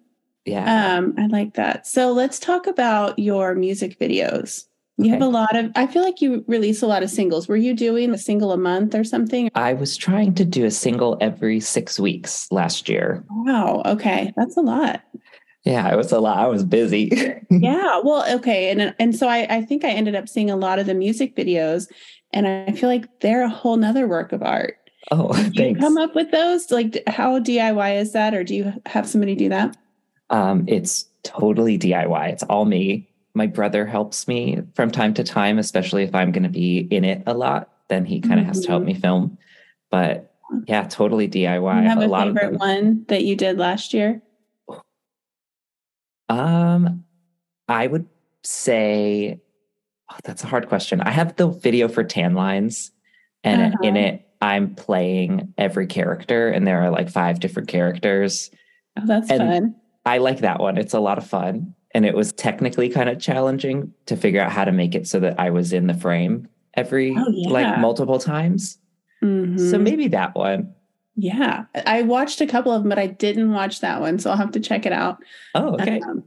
yeah. 0.47 0.97
Um, 0.97 1.15
I 1.19 1.27
like 1.27 1.53
that. 1.55 1.87
So 1.87 2.13
let's 2.13 2.39
talk 2.39 2.67
about 2.67 3.19
your 3.19 3.55
music 3.55 3.99
videos. 3.99 4.65
You 5.05 5.13
have 5.13 5.23
a 5.23 5.27
lot 5.27 5.57
of, 5.57 5.71
I 5.75 5.87
feel 5.87 6.03
like 6.03 6.21
you 6.21 6.45
release 6.49 6.83
a 6.83 6.87
lot 6.87 7.03
of 7.03 7.11
singles. 7.11 7.49
Were 7.49 7.57
you 7.57 7.75
doing 7.75 8.13
a 8.13 8.19
single 8.19 8.53
a 8.53 8.57
month 8.57 8.95
or 8.95 9.05
something? 9.05 9.51
I 9.55 9.73
was 9.75 9.97
trying 9.97 10.35
to 10.35 10.45
do 10.45 10.65
a 10.65 10.71
single 10.71 11.19
every 11.21 11.61
six 11.61 11.99
weeks 12.01 12.51
last 12.51 12.89
year. 12.89 13.25
Wow. 13.31 13.83
Okay. 13.87 14.33
That's 14.37 14.57
a 14.57 14.61
lot. 14.61 15.03
Yeah, 15.65 15.93
it 15.93 15.97
was 15.97 16.11
a 16.11 16.19
lot. 16.19 16.39
I 16.39 16.47
was 16.49 16.65
busy. 16.65 17.13
yeah. 17.51 18.01
Well, 18.03 18.25
okay. 18.37 18.71
And 18.71 18.95
and 18.99 19.15
so 19.15 19.29
I, 19.29 19.47
I 19.49 19.63
think 19.63 19.85
I 19.85 19.91
ended 19.91 20.15
up 20.17 20.29
seeing 20.29 20.51
a 20.51 20.57
lot 20.57 20.79
of 20.81 20.87
the 20.87 20.95
music 20.95 21.37
videos 21.37 21.87
and 22.33 22.49
I 22.49 22.73
feel 22.73 22.89
like 22.89 23.21
they're 23.21 23.45
a 23.45 23.49
whole 23.49 23.77
nother 23.77 24.09
work 24.09 24.33
of 24.33 24.43
art. 24.43 24.77
oh, 25.13 25.33
Do 25.35 25.43
you 25.43 25.51
thanks. 25.53 25.81
come 25.81 25.99
up 25.99 26.15
with 26.15 26.31
those? 26.33 26.71
Like 26.71 27.03
how 27.07 27.39
DIY 27.39 28.01
is 28.01 28.13
that? 28.13 28.35
Or 28.35 28.43
do 28.43 28.55
you 28.57 28.73
have 28.87 29.09
somebody 29.09 29.35
do 29.37 29.49
that? 29.51 29.77
Um, 30.31 30.65
it's 30.67 31.07
totally 31.23 31.79
DIY. 31.79 32.33
It's 32.33 32.43
all 32.45 32.65
me. 32.65 33.09
My 33.35 33.47
brother 33.47 33.87
helps 33.87 34.29
me 34.29 34.61
from 34.75 34.91
time 34.91 35.15
to 35.15 35.25
time, 35.25 35.59
especially 35.59 36.03
if 36.03 36.15
I'm 36.15 36.33
going 36.33 36.43
to 36.43 36.49
be 36.51 36.79
in 36.79 37.05
it 37.05 37.23
a 37.27 37.35
lot. 37.35 37.71
Then 37.89 38.05
he 38.05 38.21
kind 38.21 38.39
of 38.41 38.47
has 38.47 38.61
to 38.61 38.69
help 38.69 38.83
me 38.83 38.95
film. 38.95 39.39
But 39.91 40.35
yeah, 40.67 40.85
totally 40.85 41.29
DIY. 41.29 41.83
you 41.83 41.89
have 41.89 41.99
a, 42.03 42.07
lot 42.07 42.29
of 42.29 42.37
favorite 42.37 42.59
one 42.61 43.05
that 43.09 43.25
you 43.25 43.37
did 43.37 43.59
last 43.59 43.95
year? 43.95 44.21
Um, 46.29 47.05
I 47.69 47.87
would 47.87 48.07
say 48.43 49.41
oh, 50.11 50.17
that's 50.25 50.45
a 50.45 50.47
hard 50.47 50.69
question. 50.69 51.01
I 51.01 51.11
have 51.11 51.37
the 51.37 51.49
video 51.49 51.89
for 51.89 52.05
tan 52.05 52.35
lines, 52.35 52.91
and 53.45 53.75
in 53.83 53.97
Uh-huh. 53.97 54.09
it, 54.09 54.29
I'm 54.41 54.75
playing 54.75 55.55
every 55.59 55.87
character, 55.87 56.49
and 56.49 56.67
there 56.67 56.83
are 56.83 56.91
like 56.91 57.09
five 57.11 57.41
different 57.41 57.69
characters. 57.69 58.51
Oh, 58.99 59.07
that's 59.07 59.31
And- 59.31 59.41
fun. 59.43 59.75
I 60.05 60.19
like 60.19 60.39
that 60.41 60.59
one. 60.59 60.79
It's 60.79 60.95
a 60.95 61.01
lot 61.01 61.17
of 61.19 61.27
fun. 61.27 61.75
And 61.95 62.07
it 62.07 62.15
was 62.15 62.33
technically 62.33 62.89
kind 62.89 63.09
of 63.11 63.19
challenging 63.21 63.93
to 64.07 64.17
figure 64.17 64.41
out 64.41 64.51
how 64.53 64.65
to 64.65 64.73
make 64.73 64.95
it 64.95 65.07
so 65.07 65.21
that 65.21 65.39
I 65.39 65.51
was 65.51 65.73
in 65.73 65.87
the 65.87 65.95
frame 65.95 66.49
every 66.75 67.15
Oh, 67.17 67.27
yeah. 67.31 67.51
like 67.51 67.79
multiple 67.79 68.19
times. 68.19 68.79
So 69.21 69.27
Mhm. 69.27 69.83
maybe 69.83 70.09
that 70.09 70.35
one. 70.35 70.73
Yeah, 71.15 71.65
I 71.87 72.03
watched 72.03 72.41
a 72.41 72.47
couple 72.47 72.73
of 72.73 72.83
them, 72.83 72.89
but 72.89 72.99
I 72.99 73.07
didn't 73.07 73.53
watch 73.53 73.81
that 73.81 74.01
one, 74.01 74.19
so 74.19 74.31
I'll 74.31 74.37
have 74.39 74.53
to 74.53 74.61
check 74.61 74.87
it 74.87 74.93
out. 74.93 75.19
Oh, 75.55 75.75
okay. 75.75 76.01
Um, 76.01 76.25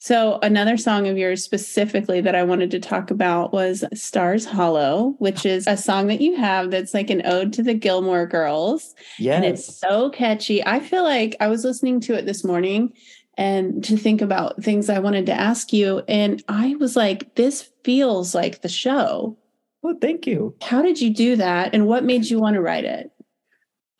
so 0.00 0.40
another 0.42 0.76
song 0.76 1.06
of 1.06 1.16
yours 1.16 1.42
specifically 1.44 2.20
that 2.20 2.34
I 2.34 2.42
wanted 2.42 2.70
to 2.72 2.80
talk 2.80 3.10
about 3.12 3.52
was 3.52 3.84
Stars 3.94 4.44
Hollow, 4.44 5.14
which 5.18 5.46
is 5.46 5.66
a 5.68 5.76
song 5.76 6.08
that 6.08 6.20
you 6.20 6.36
have 6.36 6.70
that's 6.72 6.94
like 6.94 7.10
an 7.10 7.22
ode 7.24 7.52
to 7.54 7.62
the 7.62 7.74
Gilmore 7.74 8.26
Girls. 8.26 8.94
Yeah, 9.20 9.36
and 9.36 9.44
it's 9.44 9.78
so 9.78 10.10
catchy. 10.10 10.64
I 10.66 10.80
feel 10.80 11.04
like 11.04 11.36
I 11.40 11.46
was 11.46 11.64
listening 11.64 12.00
to 12.00 12.14
it 12.14 12.26
this 12.26 12.44
morning 12.44 12.92
and 13.38 13.84
to 13.84 13.96
think 13.96 14.20
about 14.20 14.62
things 14.62 14.90
I 14.90 14.98
wanted 14.98 15.26
to 15.26 15.32
ask 15.32 15.72
you. 15.72 16.02
And 16.08 16.42
I 16.48 16.74
was 16.74 16.96
like, 16.96 17.36
this 17.36 17.70
feels 17.84 18.34
like 18.34 18.60
the 18.60 18.68
show. 18.68 19.38
Oh, 19.84 19.96
thank 20.00 20.26
you. 20.26 20.56
How 20.60 20.82
did 20.82 21.00
you 21.00 21.14
do 21.14 21.36
that? 21.36 21.72
And 21.72 21.86
what 21.86 22.02
made 22.02 22.24
you 22.24 22.40
want 22.40 22.54
to 22.54 22.60
write 22.60 22.84
it? 22.84 23.12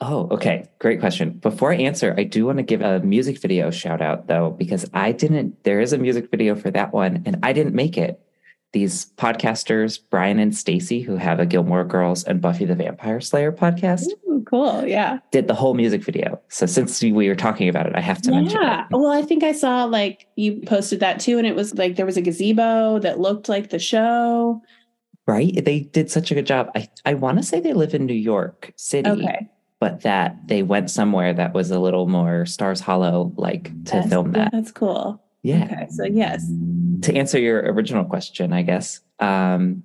Oh, 0.00 0.28
okay. 0.33 0.68
Great 0.80 0.99
question. 0.99 1.38
Before 1.38 1.73
I 1.73 1.76
answer, 1.76 2.14
I 2.18 2.25
do 2.25 2.47
want 2.47 2.59
to 2.59 2.64
give 2.64 2.83
a 2.83 2.99
music 3.00 3.40
video 3.40 3.71
shout 3.71 4.02
out 4.02 4.26
though, 4.26 4.50
because 4.50 4.90
I 4.92 5.12
didn't, 5.12 5.62
there 5.62 5.80
is 5.80 5.92
a 5.92 5.99
music 5.99 6.30
video 6.33 6.57
for 6.57 6.73
that 6.73 6.92
one 6.92 7.23
and 7.25 7.38
I 7.45 7.52
didn't 7.52 7.75
make 7.75 7.97
it. 7.97 8.21
These 8.72 9.06
podcasters, 9.16 9.98
Brian 10.10 10.38
and 10.38 10.54
Stacy, 10.54 11.00
who 11.00 11.16
have 11.16 11.40
a 11.40 11.46
Gilmore 11.46 11.84
Girls 11.84 12.22
and 12.25 12.40
Buffy 12.40 12.66
the 12.66 12.75
Vampire 12.75 13.20
Slayer 13.20 13.50
podcast, 13.50 14.04
Ooh, 14.28 14.44
cool. 14.46 14.84
Yeah. 14.87 15.20
did 15.32 15.48
the 15.48 15.54
whole 15.54 15.72
music 15.72 16.04
video. 16.04 16.38
So 16.48 16.66
since 16.66 17.00
we 17.02 17.12
were 17.12 17.34
talking 17.34 17.68
about 17.70 17.87
it, 17.87 17.94
I 17.96 18.00
have 18.00 18.20
to 18.22 18.30
mention 18.30 18.60
Yeah. 18.60 18.87
Well, 18.90 19.06
I 19.10 19.22
think 19.22 19.42
I 19.42 19.52
saw 19.52 19.84
like 19.84 20.26
you 20.37 20.60
posted 20.66 21.00
that 21.00 21.18
too. 21.18 21.38
And 21.38 21.46
it 21.46 21.54
was 21.56 21.75
like 21.76 21.96
there 21.96 22.04
was 22.06 22.18
a 22.18 22.22
gazebo 22.22 22.98
that 22.98 23.18
looked 23.18 23.48
like 23.48 23.70
the 23.70 23.78
show. 23.78 24.60
Right? 25.26 25.64
They 25.64 25.80
did 25.80 26.10
such 26.10 26.30
a 26.30 26.34
good 26.34 26.46
job. 26.46 26.70
I, 26.75 26.88
I 27.06 27.14
want 27.14 27.38
to 27.38 27.42
say 27.44 27.60
they 27.60 27.72
live 27.75 27.94
in 27.94 28.04
New 28.06 28.14
York 28.14 28.72
City, 28.76 29.08
Okay. 29.10 29.48
but 29.80 30.02
that 30.02 30.37
they 30.46 30.62
went 30.62 30.90
somewhere 30.90 31.32
that 31.34 31.52
was 31.54 31.70
a 31.70 31.78
little 31.78 32.06
more 32.06 32.44
Stars 32.46 32.80
Hollow 32.80 33.32
like 33.37 33.64
to 33.84 33.92
That's- 33.92 34.08
film 34.10 34.32
that. 34.32 34.52
That's 34.52 34.72
cool. 34.72 35.22
Yeah. 35.48 35.64
Okay. 35.64 35.86
So, 35.90 36.04
yes. 36.04 36.46
To 37.02 37.14
answer 37.14 37.38
your 37.38 37.60
original 37.72 38.04
question, 38.04 38.52
I 38.52 38.60
guess, 38.60 39.00
um, 39.18 39.82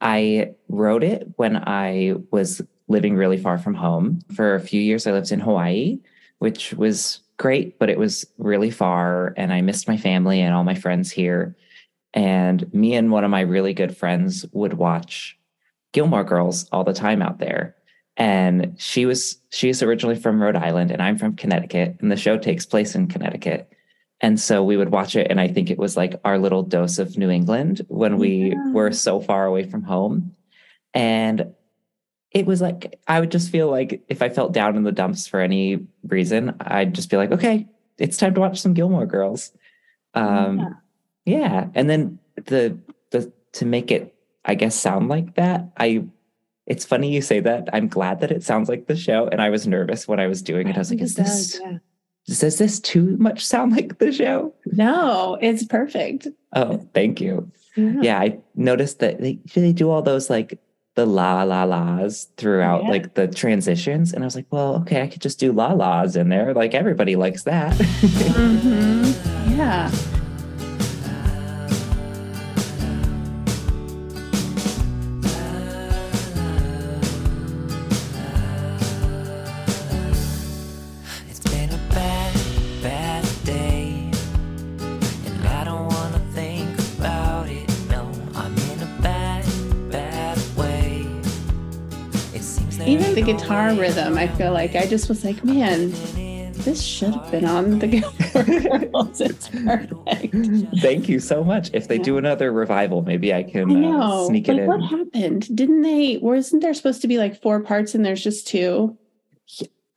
I 0.00 0.54
wrote 0.68 1.04
it 1.04 1.28
when 1.36 1.56
I 1.56 2.14
was 2.32 2.60
living 2.88 3.14
really 3.14 3.38
far 3.38 3.56
from 3.56 3.74
home. 3.74 4.20
For 4.34 4.56
a 4.56 4.60
few 4.60 4.80
years, 4.80 5.06
I 5.06 5.12
lived 5.12 5.30
in 5.30 5.38
Hawaii, 5.38 6.00
which 6.38 6.72
was 6.72 7.20
great, 7.36 7.78
but 7.78 7.88
it 7.88 7.98
was 7.98 8.26
really 8.36 8.70
far. 8.70 9.32
And 9.36 9.52
I 9.52 9.60
missed 9.60 9.86
my 9.86 9.96
family 9.96 10.40
and 10.40 10.54
all 10.54 10.64
my 10.64 10.74
friends 10.74 11.12
here. 11.12 11.56
And 12.12 12.72
me 12.74 12.94
and 12.94 13.12
one 13.12 13.22
of 13.22 13.30
my 13.30 13.42
really 13.42 13.74
good 13.74 13.96
friends 13.96 14.44
would 14.52 14.74
watch 14.74 15.38
Gilmore 15.92 16.24
Girls 16.24 16.68
all 16.72 16.82
the 16.82 16.92
time 16.92 17.22
out 17.22 17.38
there. 17.38 17.76
And 18.16 18.74
she 18.76 19.06
was 19.06 19.38
she's 19.50 19.82
originally 19.84 20.16
from 20.16 20.42
Rhode 20.42 20.56
Island 20.56 20.90
and 20.90 21.00
I'm 21.00 21.16
from 21.16 21.36
Connecticut 21.36 21.96
and 22.00 22.10
the 22.10 22.16
show 22.16 22.38
takes 22.38 22.66
place 22.66 22.96
in 22.96 23.06
Connecticut. 23.06 23.70
And 24.20 24.40
so 24.40 24.64
we 24.64 24.76
would 24.78 24.90
watch 24.90 25.14
it 25.14 25.26
and 25.30 25.38
I 25.40 25.48
think 25.48 25.70
it 25.70 25.78
was 25.78 25.96
like 25.96 26.18
our 26.24 26.38
little 26.38 26.62
dose 26.62 26.98
of 26.98 27.18
New 27.18 27.28
England 27.30 27.82
when 27.88 28.16
we 28.16 28.50
Yeah. 28.52 28.72
were 28.72 28.92
so 28.92 29.20
far 29.20 29.44
away 29.44 29.64
from 29.68 29.82
home. 29.82 30.34
And 30.94 31.54
it 32.32 32.46
was 32.46 32.60
like 32.60 32.98
I 33.06 33.20
would 33.20 33.30
just 33.30 33.50
feel 33.50 33.70
like 33.70 34.02
if 34.08 34.22
I 34.22 34.28
felt 34.30 34.52
down 34.52 34.76
in 34.76 34.82
the 34.84 34.92
dumps 34.92 35.26
for 35.26 35.40
any 35.40 35.86
reason, 36.06 36.54
I'd 36.60 36.94
just 36.94 37.10
be 37.10 37.16
like, 37.16 37.30
okay, 37.32 37.66
it's 37.98 38.16
time 38.16 38.34
to 38.34 38.40
watch 38.40 38.60
some 38.60 38.74
Gilmore 38.74 39.06
Girls. 39.06 39.52
Um 40.14 40.58
Yeah. 41.24 41.38
yeah. 41.38 41.66
And 41.74 41.90
then 41.90 42.18
the 42.46 42.78
the 43.10 43.32
to 43.52 43.64
make 43.66 43.90
it, 43.90 44.14
I 44.44 44.54
guess, 44.54 44.74
sound 44.74 45.08
like 45.08 45.34
that, 45.36 45.70
I 45.76 46.04
it's 46.66 46.84
funny 46.84 47.12
you 47.14 47.22
say 47.22 47.38
that. 47.40 47.68
I'm 47.72 47.86
glad 47.88 48.20
that 48.20 48.32
it 48.32 48.42
sounds 48.42 48.68
like 48.68 48.86
the 48.86 48.96
show. 48.96 49.28
And 49.28 49.40
I 49.40 49.50
was 49.50 49.66
nervous 49.68 50.08
when 50.08 50.18
I 50.18 50.26
was 50.26 50.42
doing 50.42 50.66
it. 50.68 50.74
I 50.74 50.78
was 50.80 50.90
like, 50.90 51.00
is 51.00 51.14
this 51.14 51.60
yeah. 51.62 51.78
Does 52.26 52.58
this 52.58 52.80
too 52.80 53.16
much 53.18 53.44
sound 53.46 53.72
like 53.72 53.98
the 53.98 54.12
show? 54.12 54.52
No, 54.72 55.38
it's 55.40 55.64
perfect. 55.64 56.26
Oh, 56.54 56.86
thank 56.94 57.20
you. 57.20 57.50
Yeah, 57.76 58.18
I 58.18 58.38
noticed 58.54 59.00
that 59.00 59.20
they 59.20 59.38
they 59.54 59.72
do 59.72 59.90
all 59.90 60.00
those 60.02 60.30
like 60.30 60.58
the 60.94 61.04
la 61.04 61.42
la 61.42 61.64
la's 61.64 62.28
throughout 62.38 62.84
Yeah. 62.84 62.88
like 62.90 63.14
the 63.14 63.28
transitions. 63.28 64.12
And 64.14 64.24
I 64.24 64.26
was 64.26 64.34
like, 64.34 64.46
well, 64.50 64.76
okay, 64.76 65.02
I 65.02 65.08
could 65.08 65.20
just 65.20 65.38
do 65.38 65.52
la 65.52 65.72
la's 65.74 66.16
in 66.16 66.30
there. 66.30 66.54
Like 66.54 66.72
everybody 66.74 67.16
likes 67.16 67.42
that. 67.44 67.72
Mhm. 67.76 69.56
Yeah. 69.56 69.90
Guitar 93.56 93.80
rhythm, 93.80 94.18
I 94.18 94.28
feel 94.28 94.52
like 94.52 94.74
I 94.74 94.86
just 94.86 95.08
was 95.08 95.24
like, 95.24 95.42
man, 95.44 95.90
this 96.52 96.82
should 96.82 97.14
have 97.14 97.30
been 97.30 97.44
on 97.44 97.78
the 97.78 97.86
Gilmore 97.86 98.88
Girls. 98.92 99.20
It's 99.20 99.48
perfect. 99.48 100.34
Thank 100.80 101.08
you 101.08 101.20
so 101.20 101.42
much. 101.42 101.70
If 101.72 101.88
they 101.88 101.98
do 101.98 102.18
another 102.18 102.52
revival, 102.52 103.02
maybe 103.02 103.32
I 103.32 103.38
I 103.38 103.42
can 103.44 103.70
uh, 103.70 103.90
know. 103.90 104.28
sneak 104.28 104.48
it 104.48 104.58
in. 104.58 104.66
what 104.66 104.82
happened? 104.82 105.54
Didn't 105.56 105.82
they? 105.82 106.18
Wasn't 106.18 106.62
there 106.62 106.74
supposed 106.74 107.02
to 107.02 107.08
be 107.08 107.18
like 107.18 107.40
four 107.40 107.60
parts 107.60 107.94
and 107.94 108.04
there's 108.04 108.22
just 108.22 108.46
two? 108.46 108.96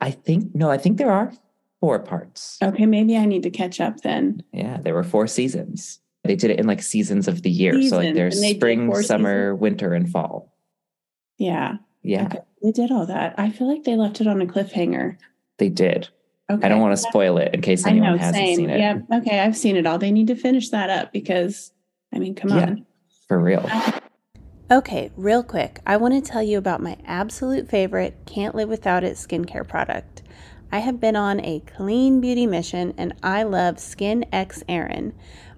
I 0.00 0.10
think 0.10 0.54
no, 0.54 0.70
I 0.70 0.78
think 0.78 0.96
there 0.98 1.10
are 1.10 1.32
four 1.80 1.98
parts. 1.98 2.58
Okay, 2.62 2.86
maybe 2.86 3.16
I 3.16 3.26
need 3.26 3.42
to 3.42 3.50
catch 3.50 3.80
up 3.80 4.00
then. 4.02 4.42
Yeah, 4.52 4.78
there 4.80 4.94
were 4.94 5.04
four 5.04 5.26
seasons. 5.26 6.00
They 6.24 6.36
did 6.36 6.50
it 6.50 6.60
in 6.60 6.66
like 6.66 6.82
seasons 6.82 7.28
of 7.28 7.42
the 7.42 7.50
year. 7.50 7.82
so 7.82 7.96
like 7.98 8.14
there's 8.14 8.36
and 8.36 8.44
they 8.44 8.52
did 8.52 8.58
spring, 8.60 8.94
summer, 9.02 9.54
winter, 9.54 9.92
and 9.94 10.08
fall. 10.10 10.52
Yeah. 11.38 11.76
Yeah, 12.02 12.26
Okay. 12.26 12.38
They 12.62 12.72
did 12.72 12.90
all 12.90 13.06
that. 13.06 13.34
I 13.38 13.50
feel 13.50 13.68
like 13.68 13.84
they 13.84 13.96
left 13.96 14.20
it 14.20 14.26
on 14.26 14.40
a 14.42 14.46
cliffhanger. 14.46 15.16
they 15.58 15.68
did. 15.68 16.08
Okay. 16.50 16.66
I 16.66 16.68
don't 16.68 16.80
want 16.80 16.92
to 16.92 16.96
spoil 16.96 17.38
it 17.38 17.54
in 17.54 17.60
case 17.60 17.86
I 17.86 17.90
anyone 17.90 18.12
know, 18.12 18.18
hasn't 18.18 18.34
same. 18.44 18.56
seen 18.56 18.70
it. 18.70 18.78
Yep. 18.80 19.04
Okay, 19.22 19.38
I've 19.38 19.56
seen 19.56 19.76
it 19.76 19.86
all. 19.86 19.98
They 19.98 20.10
need 20.10 20.26
to 20.26 20.34
finish 20.34 20.70
that 20.70 20.90
up 20.90 21.12
because, 21.12 21.70
I 22.12 22.18
mean, 22.18 22.34
come 22.34 22.50
Yeah. 22.50 22.62
on. 22.66 22.86
For 23.28 23.38
real. 23.38 23.70
Okay, 24.70 25.10
real 25.16 25.42
quick, 25.44 25.78
I 25.86 25.96
want 25.96 26.14
to 26.14 26.20
tell 26.20 26.42
you 26.42 26.58
about 26.58 26.80
my 26.82 26.96
absolute 27.06 27.68
favorite 27.68 28.16
can't 28.26 28.54
live 28.56 28.68
without 28.68 29.04
it 29.04 29.14
skincare 29.16 29.66
product. 29.66 30.22
I 30.72 30.78
have 30.80 31.00
been 31.00 31.14
on 31.16 31.40
a 31.44 31.60
clean 31.60 32.20
beauty 32.20 32.46
mission 32.46 32.94
and 32.96 33.12
I 33.22 33.42
love 33.44 33.78
Skin 33.78 34.24
X 34.32 34.62
Erin. 34.68 35.12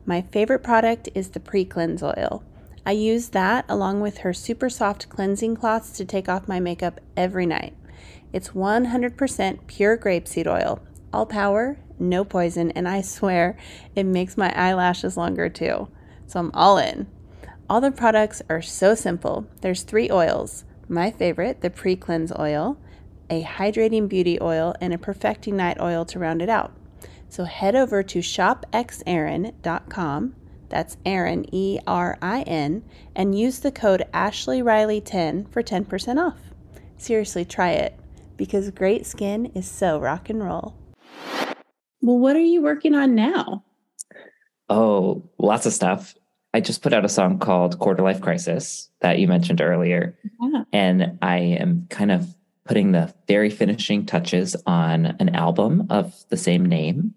My 0.04 0.20
favorite 0.20 0.62
product 0.62 1.08
is 1.14 1.30
the 1.30 1.40
pre 1.40 1.64
cleanse 1.64 2.02
oil. 2.02 2.42
I 2.84 2.92
use 2.92 3.28
that 3.28 3.64
along 3.68 4.00
with 4.00 4.18
her 4.18 4.32
super 4.32 4.68
soft 4.68 5.08
cleansing 5.08 5.56
cloths 5.56 5.92
to 5.92 6.04
take 6.04 6.28
off 6.28 6.48
my 6.48 6.58
makeup 6.58 6.98
every 7.16 7.46
night. 7.46 7.74
It's 8.32 8.48
100% 8.50 9.66
pure 9.66 9.96
grapeseed 9.96 10.46
oil, 10.46 10.80
all 11.12 11.26
power, 11.26 11.78
no 11.98 12.24
poison, 12.24 12.70
and 12.72 12.88
I 12.88 13.02
swear 13.02 13.56
it 13.94 14.04
makes 14.04 14.36
my 14.36 14.52
eyelashes 14.56 15.16
longer 15.16 15.48
too. 15.48 15.88
So 16.26 16.40
I'm 16.40 16.50
all 16.54 16.78
in. 16.78 17.06
All 17.70 17.80
the 17.80 17.92
products 17.92 18.42
are 18.48 18.62
so 18.62 18.96
simple. 18.96 19.46
There's 19.60 19.82
three 19.82 20.10
oils. 20.10 20.64
My 20.88 21.12
favorite, 21.12 21.60
the 21.60 21.70
pre 21.70 21.94
cleanse 21.94 22.32
oil, 22.38 22.78
a 23.30 23.44
hydrating 23.44 24.08
beauty 24.08 24.40
oil, 24.40 24.74
and 24.80 24.92
a 24.92 24.98
perfecting 24.98 25.56
night 25.56 25.80
oil 25.80 26.04
to 26.06 26.18
round 26.18 26.42
it 26.42 26.48
out. 26.48 26.72
So 27.28 27.44
head 27.44 27.76
over 27.76 28.02
to 28.02 28.18
shopxerin.com. 28.18 30.34
That's 30.72 30.96
Erin, 31.04 31.44
E 31.54 31.78
R 31.86 32.18
I 32.22 32.42
N, 32.42 32.82
and 33.14 33.38
use 33.38 33.60
the 33.60 33.70
code 33.70 34.04
Ashley 34.14 34.62
Riley 34.62 35.02
10 35.02 35.44
for 35.46 35.62
10% 35.62 36.16
off. 36.18 36.38
Seriously, 36.96 37.44
try 37.44 37.72
it 37.72 37.96
because 38.38 38.70
great 38.70 39.04
skin 39.06 39.46
is 39.54 39.68
so 39.68 40.00
rock 40.00 40.30
and 40.30 40.42
roll. 40.42 40.74
Well, 42.00 42.18
what 42.18 42.34
are 42.36 42.40
you 42.40 42.62
working 42.62 42.94
on 42.94 43.14
now? 43.14 43.64
Oh, 44.70 45.22
lots 45.38 45.66
of 45.66 45.74
stuff. 45.74 46.14
I 46.54 46.60
just 46.60 46.82
put 46.82 46.94
out 46.94 47.04
a 47.04 47.08
song 47.08 47.38
called 47.38 47.78
Quarter 47.78 48.02
Life 48.02 48.22
Crisis 48.22 48.88
that 49.00 49.18
you 49.18 49.28
mentioned 49.28 49.60
earlier. 49.60 50.18
Yeah. 50.40 50.64
And 50.72 51.18
I 51.20 51.36
am 51.36 51.86
kind 51.90 52.10
of 52.10 52.34
putting 52.64 52.92
the 52.92 53.12
very 53.28 53.50
finishing 53.50 54.06
touches 54.06 54.56
on 54.66 55.16
an 55.20 55.34
album 55.34 55.86
of 55.90 56.14
the 56.30 56.36
same 56.38 56.64
name. 56.64 57.14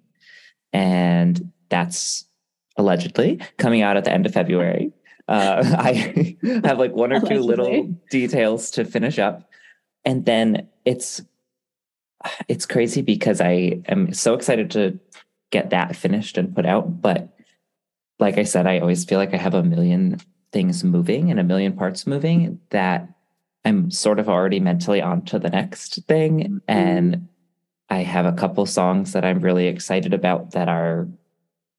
And 0.74 1.51
that's 1.69 2.25
allegedly 2.77 3.39
coming 3.58 3.82
out 3.82 3.98
at 3.98 4.03
the 4.03 4.12
end 4.12 4.25
of 4.25 4.34
February. 4.34 4.91
Uh, 5.27 5.63
I 5.77 6.38
have 6.63 6.79
like 6.79 6.94
one 6.94 7.13
or 7.13 7.22
two 7.22 7.39
little 7.39 7.84
details 8.10 8.72
to 8.72 8.86
finish 8.86 9.20
up. 9.20 9.50
And 10.03 10.25
then 10.25 10.67
it's 10.86 11.22
it's 12.48 12.65
crazy 12.65 13.01
because 13.01 13.39
I 13.39 13.82
am 13.88 14.13
so 14.13 14.34
excited 14.34 14.72
to 14.72 15.00
get 15.51 15.70
that 15.70 15.96
finished 15.96 16.38
and 16.38 16.55
put 16.55 16.65
out. 16.65 17.01
But 17.01 17.36
like 18.20 18.38
I 18.38 18.44
said, 18.44 18.65
I 18.65 18.79
always 18.79 19.05
feel 19.05 19.20
like 19.20 19.34
I 19.34 19.38
have 19.38 19.53
a 19.53 19.63
million 19.63 20.17
things 20.51 20.84
moving 20.84 21.29
and 21.29 21.39
a 21.39 21.44
million 21.44 21.74
parts 21.74 22.08
moving 22.08 22.60
that 22.70 23.10
I'm 23.65 23.91
sort 23.91 24.20
of 24.20 24.29
already 24.29 24.60
mentally 24.60 25.01
on 25.01 25.24
to 25.25 25.39
the 25.39 25.50
next 25.50 26.03
thing. 26.08 26.62
And 26.67 27.27
I 27.89 28.00
have 28.00 28.25
a 28.25 28.32
couple 28.32 28.65
songs 28.65 29.13
that 29.13 29.25
I'm 29.25 29.39
really 29.39 29.67
excited 29.67 30.13
about 30.13 30.51
that 30.51 30.70
are 30.70 31.08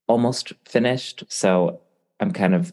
almost 0.09 0.53
finished. 0.65 1.25
So 1.29 1.81
I'm 2.21 2.33
kind 2.33 2.55
of 2.55 2.73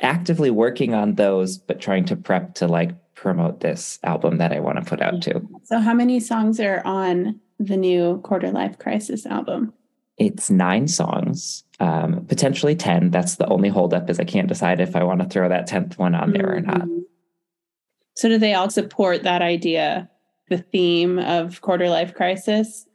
actively 0.00 0.50
working 0.50 0.94
on 0.94 1.14
those, 1.14 1.58
but 1.58 1.80
trying 1.80 2.04
to 2.06 2.16
prep 2.16 2.54
to 2.54 2.66
like 2.66 2.92
promote 3.14 3.60
this 3.60 3.98
album 4.02 4.38
that 4.38 4.52
I 4.52 4.60
want 4.60 4.78
to 4.78 4.84
put 4.84 5.00
out 5.00 5.22
too. 5.22 5.48
So, 5.64 5.78
how 5.78 5.94
many 5.94 6.18
songs 6.20 6.58
are 6.60 6.82
on 6.84 7.40
the 7.58 7.76
new 7.76 8.20
Quarter 8.22 8.50
Life 8.50 8.78
Crisis 8.78 9.26
album? 9.26 9.72
It's 10.18 10.50
nine 10.50 10.88
songs, 10.88 11.64
um, 11.80 12.26
potentially 12.26 12.74
10. 12.74 13.10
That's 13.10 13.36
the 13.36 13.46
only 13.46 13.68
holdup 13.68 14.10
is 14.10 14.20
I 14.20 14.24
can't 14.24 14.48
decide 14.48 14.80
if 14.80 14.94
I 14.96 15.04
want 15.04 15.20
to 15.20 15.28
throw 15.28 15.48
that 15.48 15.68
10th 15.68 15.98
one 15.98 16.14
on 16.14 16.32
there 16.32 16.56
or 16.56 16.60
not. 16.60 16.82
Mhm. 16.82 17.02
So, 18.14 18.28
do 18.28 18.38
they 18.38 18.54
all 18.54 18.70
support 18.70 19.22
that 19.22 19.40
idea, 19.42 20.10
the 20.48 20.58
theme 20.58 21.18
of 21.18 21.60
Quarter 21.60 21.88
Life 21.88 22.14
Crisis? 22.14 22.86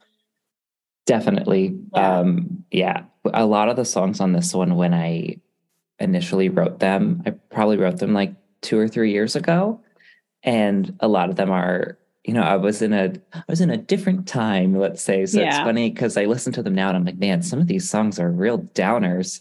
Definitely. 1.08 1.74
Yeah. 1.94 2.18
Um, 2.18 2.64
yeah. 2.70 3.02
A 3.32 3.46
lot 3.46 3.70
of 3.70 3.76
the 3.76 3.84
songs 3.86 4.20
on 4.20 4.32
this 4.32 4.54
one, 4.54 4.76
when 4.76 4.92
I 4.92 5.38
initially 5.98 6.50
wrote 6.50 6.80
them, 6.80 7.22
I 7.26 7.30
probably 7.30 7.78
wrote 7.78 7.98
them 7.98 8.12
like 8.12 8.34
two 8.60 8.78
or 8.78 8.88
three 8.88 9.10
years 9.10 9.34
ago. 9.34 9.80
And 10.42 10.94
a 11.00 11.08
lot 11.08 11.30
of 11.30 11.36
them 11.36 11.50
are, 11.50 11.98
you 12.24 12.34
know, 12.34 12.42
I 12.42 12.56
was 12.56 12.82
in 12.82 12.92
a 12.92 13.14
I 13.34 13.42
was 13.48 13.62
in 13.62 13.70
a 13.70 13.78
different 13.78 14.28
time, 14.28 14.78
let's 14.78 15.02
say. 15.02 15.24
So 15.24 15.40
it's 15.40 15.56
funny 15.56 15.88
because 15.90 16.18
I 16.18 16.26
listen 16.26 16.52
to 16.52 16.62
them 16.62 16.74
now 16.74 16.88
and 16.88 16.96
I'm 16.98 17.04
like, 17.06 17.16
man, 17.16 17.42
some 17.42 17.58
of 17.58 17.68
these 17.68 17.88
songs 17.88 18.20
are 18.20 18.30
real 18.30 18.58
downers. 18.74 19.40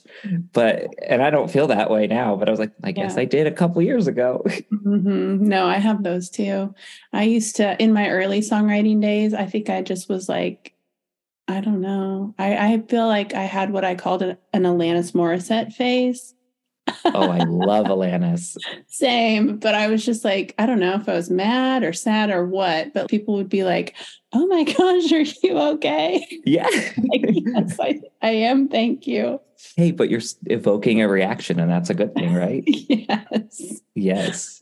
But 0.53 0.88
and 1.06 1.21
I 1.21 1.30
don't 1.30 1.51
feel 1.51 1.67
that 1.67 1.89
way 1.91 2.08
now, 2.08 2.38
but 2.38 2.47
I 2.47 2.51
was 2.51 2.62
like, 2.62 2.71
I 2.86 2.93
guess 2.93 3.15
Yeah. 3.15 3.21
I 3.23 3.25
did 3.25 3.45
a 3.45 3.51
couple 3.51 3.82
years 3.82 4.08
ago. 4.08 4.41
hmm 4.84 5.45
No, 5.45 5.67
I 5.67 5.80
have 5.80 6.03
those 6.03 6.30
too. 6.30 6.73
I 7.12 7.23
used 7.23 7.58
to, 7.58 7.75
in 7.84 7.91
my 7.91 8.08
early 8.10 8.39
songwriting 8.39 9.01
days, 9.01 9.34
I 9.34 9.45
think 9.47 9.69
I 9.69 9.82
just 9.82 10.08
was 10.08 10.30
like, 10.30 10.73
I 11.47 11.62
don't 11.62 11.81
know. 11.81 12.36
I, 12.38 12.73
I 12.73 12.83
feel 12.89 13.07
like 13.07 13.33
I 13.33 13.43
had 13.43 13.71
what 13.71 13.86
I 13.86 13.95
called 13.95 14.21
an, 14.21 14.38
an 14.53 14.63
Alanis 14.63 15.13
Morissette 15.13 15.73
phase. 15.73 16.33
oh, 17.05 17.29
I 17.29 17.38
love 17.47 17.86
Alanis. 17.88 18.57
Same, 18.88 19.57
but 19.57 19.73
I 19.75 19.88
was 19.88 20.05
just 20.05 20.25
like, 20.25 20.53
I 20.57 20.65
don't 20.65 20.79
know 20.79 20.95
if 20.95 21.07
I 21.07 21.13
was 21.13 21.29
mad 21.29 21.83
or 21.83 21.93
sad 21.93 22.29
or 22.31 22.45
what, 22.45 22.93
but 22.93 23.10
people 23.10 23.36
would 23.36 23.49
be 23.49 23.63
like, 23.63 23.95
Oh 24.33 24.45
my 24.47 24.63
gosh, 24.77 25.12
are 25.13 25.21
you 25.21 25.57
okay? 25.57 26.27
Yeah. 26.45 26.67
like, 26.97 27.25
yes, 27.29 27.77
I, 27.79 28.01
I 28.21 28.29
am. 28.31 28.67
Thank 28.67 29.07
you. 29.07 29.39
hey, 29.77 29.91
but 29.91 30.10
you're 30.10 30.21
evoking 30.47 31.01
a 31.01 31.07
reaction, 31.07 31.60
and 31.62 31.71
that's 31.71 31.89
a 31.89 31.93
good 31.93 32.13
thing, 32.13 32.33
right? 32.33 32.63
yes. 32.65 33.81
yes. 33.95 34.62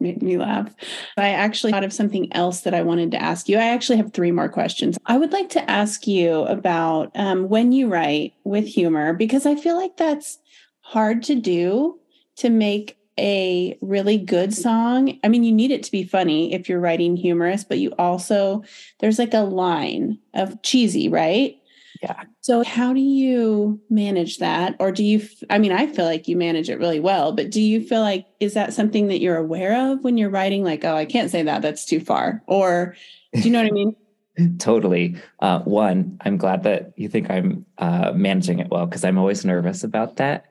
Made 0.00 0.22
me 0.22 0.38
laugh. 0.38 0.74
I 1.16 1.30
actually 1.30 1.72
thought 1.72 1.84
of 1.84 1.92
something 1.92 2.32
else 2.32 2.60
that 2.62 2.74
I 2.74 2.82
wanted 2.82 3.10
to 3.12 3.22
ask 3.22 3.48
you. 3.48 3.58
I 3.58 3.68
actually 3.68 3.96
have 3.98 4.12
three 4.12 4.30
more 4.30 4.48
questions. 4.48 4.98
I 5.06 5.16
would 5.16 5.32
like 5.32 5.48
to 5.50 5.70
ask 5.70 6.06
you 6.06 6.42
about 6.42 7.10
um, 7.14 7.48
when 7.48 7.72
you 7.72 7.88
write 7.88 8.34
with 8.44 8.66
humor, 8.66 9.12
because 9.12 9.46
I 9.46 9.54
feel 9.54 9.76
like 9.76 9.96
that's 9.96 10.38
hard 10.80 11.22
to 11.24 11.34
do 11.34 11.98
to 12.36 12.50
make 12.50 12.96
a 13.18 13.76
really 13.80 14.16
good 14.16 14.54
song. 14.54 15.18
I 15.24 15.28
mean, 15.28 15.42
you 15.42 15.52
need 15.52 15.72
it 15.72 15.82
to 15.82 15.90
be 15.90 16.04
funny 16.04 16.54
if 16.54 16.68
you're 16.68 16.78
writing 16.78 17.16
humorous, 17.16 17.64
but 17.64 17.78
you 17.78 17.92
also, 17.98 18.62
there's 19.00 19.18
like 19.18 19.34
a 19.34 19.40
line 19.40 20.18
of 20.34 20.62
cheesy, 20.62 21.08
right? 21.08 21.57
Yeah. 22.02 22.24
So, 22.40 22.62
how 22.62 22.92
do 22.92 23.00
you 23.00 23.80
manage 23.90 24.38
that? 24.38 24.76
Or 24.78 24.92
do 24.92 25.04
you, 25.04 25.26
I 25.50 25.58
mean, 25.58 25.72
I 25.72 25.86
feel 25.86 26.04
like 26.04 26.28
you 26.28 26.36
manage 26.36 26.70
it 26.70 26.78
really 26.78 27.00
well, 27.00 27.32
but 27.32 27.50
do 27.50 27.60
you 27.60 27.82
feel 27.82 28.00
like, 28.00 28.26
is 28.40 28.54
that 28.54 28.72
something 28.72 29.08
that 29.08 29.20
you're 29.20 29.36
aware 29.36 29.92
of 29.92 30.04
when 30.04 30.16
you're 30.16 30.30
writing? 30.30 30.64
Like, 30.64 30.84
oh, 30.84 30.94
I 30.94 31.04
can't 31.04 31.30
say 31.30 31.42
that, 31.42 31.62
that's 31.62 31.84
too 31.84 32.00
far. 32.00 32.42
Or 32.46 32.94
do 33.34 33.40
you 33.40 33.50
know 33.50 33.62
what 33.62 33.68
I 33.68 33.74
mean? 33.74 33.96
Totally. 34.58 35.16
Uh, 35.40 35.60
one, 35.60 36.18
I'm 36.24 36.36
glad 36.36 36.62
that 36.62 36.92
you 36.96 37.08
think 37.08 37.30
I'm 37.30 37.66
uh, 37.78 38.12
managing 38.14 38.60
it 38.60 38.70
well 38.70 38.86
because 38.86 39.04
I'm 39.04 39.18
always 39.18 39.44
nervous 39.44 39.82
about 39.82 40.16
that. 40.16 40.46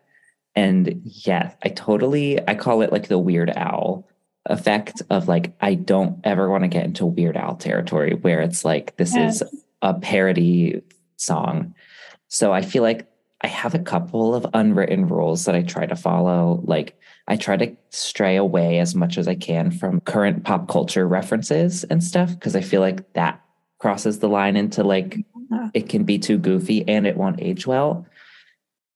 And 0.56 1.02
yeah, 1.04 1.54
I 1.64 1.70
totally, 1.70 2.40
I 2.48 2.56
call 2.56 2.82
it 2.82 2.92
like 2.92 3.08
the 3.08 3.20
Weird 3.20 3.50
Al 3.52 4.08
effect 4.48 5.02
of 5.10 5.28
like, 5.28 5.54
I 5.62 5.76
don't 5.76 6.20
ever 6.24 6.50
want 6.50 6.64
to 6.64 6.68
get 6.68 6.86
into 6.86 7.06
Weird 7.06 7.38
Al 7.38 7.56
territory 7.56 8.16
where 8.16 8.42
it's 8.42 8.66
like, 8.66 8.98
this 8.98 9.16
is 9.16 9.44
a 9.82 9.94
parody 9.94 10.82
song. 11.18 11.74
So 12.30 12.54
I 12.54 12.62
feel 12.62 12.84
like 12.84 13.08
I 13.42 13.48
have 13.48 13.76
a 13.76 13.80
couple 13.80 14.34
of 14.34 14.48
unwritten 14.54 15.08
rules 15.08 15.46
that 15.46 15.56
I 15.56 15.62
try 15.62 15.86
to 15.86 15.96
follow. 15.96 16.62
Like 16.64 16.98
I 17.28 17.36
try 17.36 17.58
to 17.58 17.76
stray 17.90 18.36
away 18.36 18.80
as 18.80 18.96
much 18.96 19.18
as 19.18 19.28
I 19.28 19.36
can 19.36 19.70
from 19.72 20.00
current 20.02 20.44
pop 20.44 20.68
culture 20.68 21.08
references 21.08 21.84
and 21.84 22.04
stuff 22.04 22.32
because 22.32 22.56
I 22.56 22.62
feel 22.62 22.82
like 22.82 23.14
that 23.14 23.42
crosses 23.80 24.20
the 24.20 24.30
line 24.30 24.56
into 24.56 24.84
like 24.84 25.18
it 25.74 25.88
can 25.88 26.04
be 26.04 26.18
too 26.18 26.38
goofy 26.38 26.88
and 26.88 27.06
it 27.06 27.16
won't 27.16 27.42
age 27.42 27.68
well. 27.68 28.06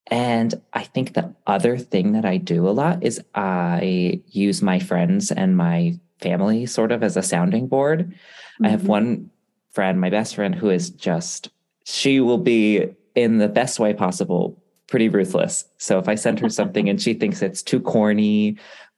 And 0.07 0.53
I 0.73 0.83
think 0.83 1.13
the 1.13 1.33
other 1.47 1.77
thing 1.77 2.13
that 2.13 2.25
I 2.25 2.37
do 2.37 2.67
a 2.67 2.71
lot 2.71 3.03
is 3.03 3.21
I 3.35 4.21
use 4.27 4.61
my 4.61 4.79
friends 4.79 5.31
and 5.31 5.55
my 5.55 5.99
family 6.19 6.65
sort 6.65 6.91
of 6.91 7.03
as 7.03 7.15
a 7.15 7.21
sounding 7.21 7.67
board. 7.67 8.13
I 8.61 8.69
have 8.69 8.81
Mhm. 8.81 8.87
one 8.87 9.29
friend, 9.71 10.01
my 10.01 10.09
best 10.09 10.35
friend, 10.35 10.53
who 10.53 10.69
is 10.69 10.89
just, 10.89 11.49
she 11.85 12.19
will 12.19 12.37
be 12.37 12.87
in 13.15 13.37
the 13.37 13.47
best 13.49 13.79
way 13.79 13.93
possible, 13.93 14.61
pretty 14.87 15.09
ruthless. 15.09 15.65
So 15.77 15.99
if 15.99 16.07
I 16.07 16.15
send 16.15 16.39
her 16.39 16.49
something 16.49 16.89
and 16.89 17.01
she 17.01 17.13
thinks 17.13 17.41
it's 17.41 17.61
too 17.63 17.79
corny 17.79 18.57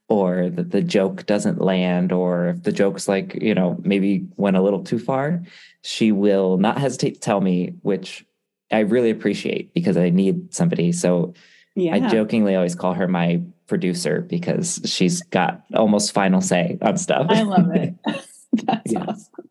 or 0.10 0.50
that 0.50 0.72
the 0.72 0.82
joke 0.82 1.26
doesn't 1.26 1.62
land, 1.62 2.12
or 2.12 2.50
if 2.50 2.64
the 2.64 2.72
joke's 2.72 3.08
like, 3.08 3.42
you 3.42 3.56
know, 3.56 3.78
maybe 3.84 4.28
went 4.38 4.58
a 4.58 4.62
little 4.62 4.84
too 4.84 5.00
far, 5.00 5.42
she 5.84 6.12
will 6.12 6.58
not 6.58 6.78
hesitate 6.78 7.16
to 7.16 7.20
tell 7.20 7.42
me, 7.42 7.74
which 7.82 8.26
I 8.72 8.80
really 8.80 9.10
appreciate 9.10 9.74
because 9.74 9.98
I 9.98 10.10
need 10.10 10.54
somebody. 10.54 10.92
So 10.92 11.34
Yeah. 11.76 11.96
I 11.96 12.00
jokingly 12.10 12.56
always 12.56 12.76
call 12.76 12.94
her 12.94 13.08
my 13.08 13.42
producer 13.68 14.22
because 14.22 14.82
she's 14.86 15.24
got 15.24 15.64
almost 15.74 16.12
final 16.12 16.42
say 16.42 16.78
on 16.82 16.98
stuff. 16.98 17.28
I 17.30 17.42
love 17.44 17.72
it. 17.74 17.96
That's 18.66 18.92
Yeah. 18.92 19.06
awesome. 19.08 19.50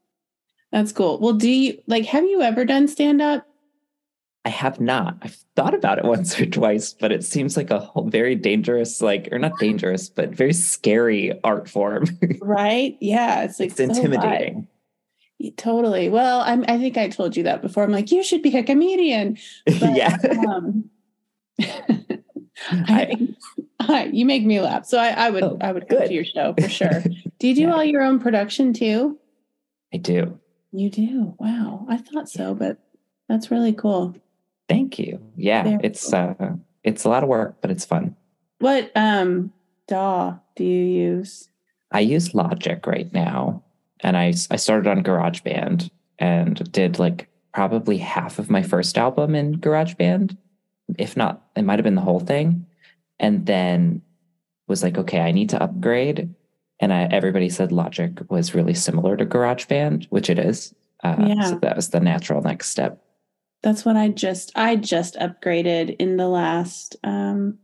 That's 0.73 0.91
cool. 0.93 1.19
Well, 1.21 1.35
do 1.35 1.51
you 1.51 1.81
like, 1.87 2.07
have 2.07 2.25
you 2.25 2.41
ever 2.43 2.65
done 2.65 2.89
stand 2.89 3.21
up? 3.23 3.47
I 4.45 4.49
have 4.49 4.81
not. 4.81 5.19
I've 5.23 5.37
thought 5.55 5.75
about 5.75 5.99
it 5.99 6.05
once 6.17 6.39
or 6.41 6.47
twice, 6.47 6.95
but 6.95 7.13
it 7.13 7.23
seems 7.25 7.57
like 7.57 7.71
a 7.71 7.79
whole 7.79 8.09
very 8.09 8.35
dangerous, 8.35 9.01
like, 9.01 9.29
or 9.31 9.39
not 9.39 9.53
dangerous, 9.61 10.09
but 10.09 10.31
very 10.31 10.53
scary 10.53 11.39
art 11.45 11.69
form. 11.69 12.07
Right? 12.41 12.97
Yeah. 13.01 13.45
It's 13.45 13.61
like 13.61 13.69
it's 13.69 13.77
so 13.77 13.85
intimidating. 13.85 14.67
Totally. 15.57 16.09
Well, 16.09 16.41
I'm, 16.41 16.65
I 16.69 16.79
think 16.79 16.97
I 16.97 17.09
told 17.09 17.37
you 17.37 17.43
that 17.45 17.63
before. 17.63 17.83
I'm 17.83 17.91
like, 17.93 18.11
you 18.13 18.23
should 18.23 18.43
be 18.43 18.57
a 18.57 18.63
comedian. 18.63 19.37
But, 19.67 19.95
yeah. 19.97 20.17
um, 20.49 20.89
I, 22.71 23.29
I, 23.81 24.05
you 24.13 24.25
make 24.25 24.45
me 24.45 24.61
laugh. 24.61 24.87
So 24.87 24.99
I, 24.99 25.09
I 25.09 25.31
would, 25.31 25.43
Oh, 25.43 25.59
I 25.61 25.73
would 25.73 25.89
go 25.89 25.99
good. 25.99 26.09
to 26.09 26.15
your 26.15 26.25
show 26.25 26.55
for 26.61 26.69
sure. 26.69 27.03
Do 27.39 27.49
you 27.49 27.55
do 27.55 27.63
Yeah. 27.63 27.75
all 27.75 27.85
your 27.85 28.03
own 28.03 28.19
production 28.21 28.73
too? 28.73 29.19
I 29.93 29.97
do. 29.99 30.39
You 30.73 30.91
do. 30.91 31.35
Wow. 31.39 31.87
I 31.89 31.99
thought 31.99 32.29
so, 32.29 32.55
but 32.55 32.79
that's 33.29 33.51
really 33.51 33.73
cool. 33.73 34.17
Thank 34.69 34.99
you. 34.99 35.21
Yeah, 35.37 35.65
Very 35.65 35.79
it's 35.83 36.11
cool. 36.11 36.37
uh 36.41 36.53
it's 36.83 37.05
a 37.05 37.09
lot 37.09 37.23
of 37.23 37.29
work, 37.29 37.57
but 37.61 37.71
it's 37.71 37.85
fun. 37.85 38.17
What 38.59 38.91
um 38.97 39.53
DAW 39.87 40.39
do 40.57 40.65
you 40.65 40.85
use? 40.85 41.49
I 41.91 42.01
use 42.01 42.35
Logic 42.35 42.87
right 42.87 43.13
now, 43.13 43.63
and 44.01 44.17
I 44.17 44.29
I 44.51 44.57
started 44.57 44.89
on 44.89 45.03
GarageBand 45.03 45.91
and 46.19 46.73
did 46.73 46.99
like 46.99 47.29
probably 47.53 47.99
half 47.99 48.39
of 48.39 48.49
my 48.49 48.63
first 48.63 48.97
album 48.97 49.35
in 49.35 49.57
GarageBand, 49.57 50.37
if 50.99 51.17
not, 51.19 51.43
it 51.55 51.63
might 51.63 51.79
have 51.79 51.85
been 51.85 51.97
the 51.97 52.01
whole 52.01 52.21
thing, 52.21 52.65
and 53.21 53.45
then 53.45 54.01
was 54.69 54.83
like, 54.83 54.97
okay, 54.97 55.21
I 55.21 55.33
need 55.33 55.51
to 55.51 55.63
upgrade, 55.63 56.35
and 56.83 56.93
I, 56.93 57.05
everybody 57.05 57.49
said 57.49 57.73
Logic 57.73 58.13
was 58.29 58.55
really 58.55 58.75
similar 58.75 59.17
to 59.17 59.25
GarageBand, 59.25 60.07
which 60.11 60.29
it 60.29 60.39
is. 60.39 60.75
Uh, 61.03 61.17
Yeah. 61.29 61.41
So 61.45 61.59
that 61.61 61.77
was 61.77 61.89
the 61.91 62.01
natural 62.01 62.43
next 62.43 62.69
step. 62.69 63.03
That's 63.63 63.85
what 63.85 63.97
I 63.97 64.09
just 64.09 64.53
I 64.57 64.77
just 64.77 65.15
upgraded 65.17 65.97
in 65.99 66.17
the 66.19 66.29
last 66.29 66.97
um 67.05 67.59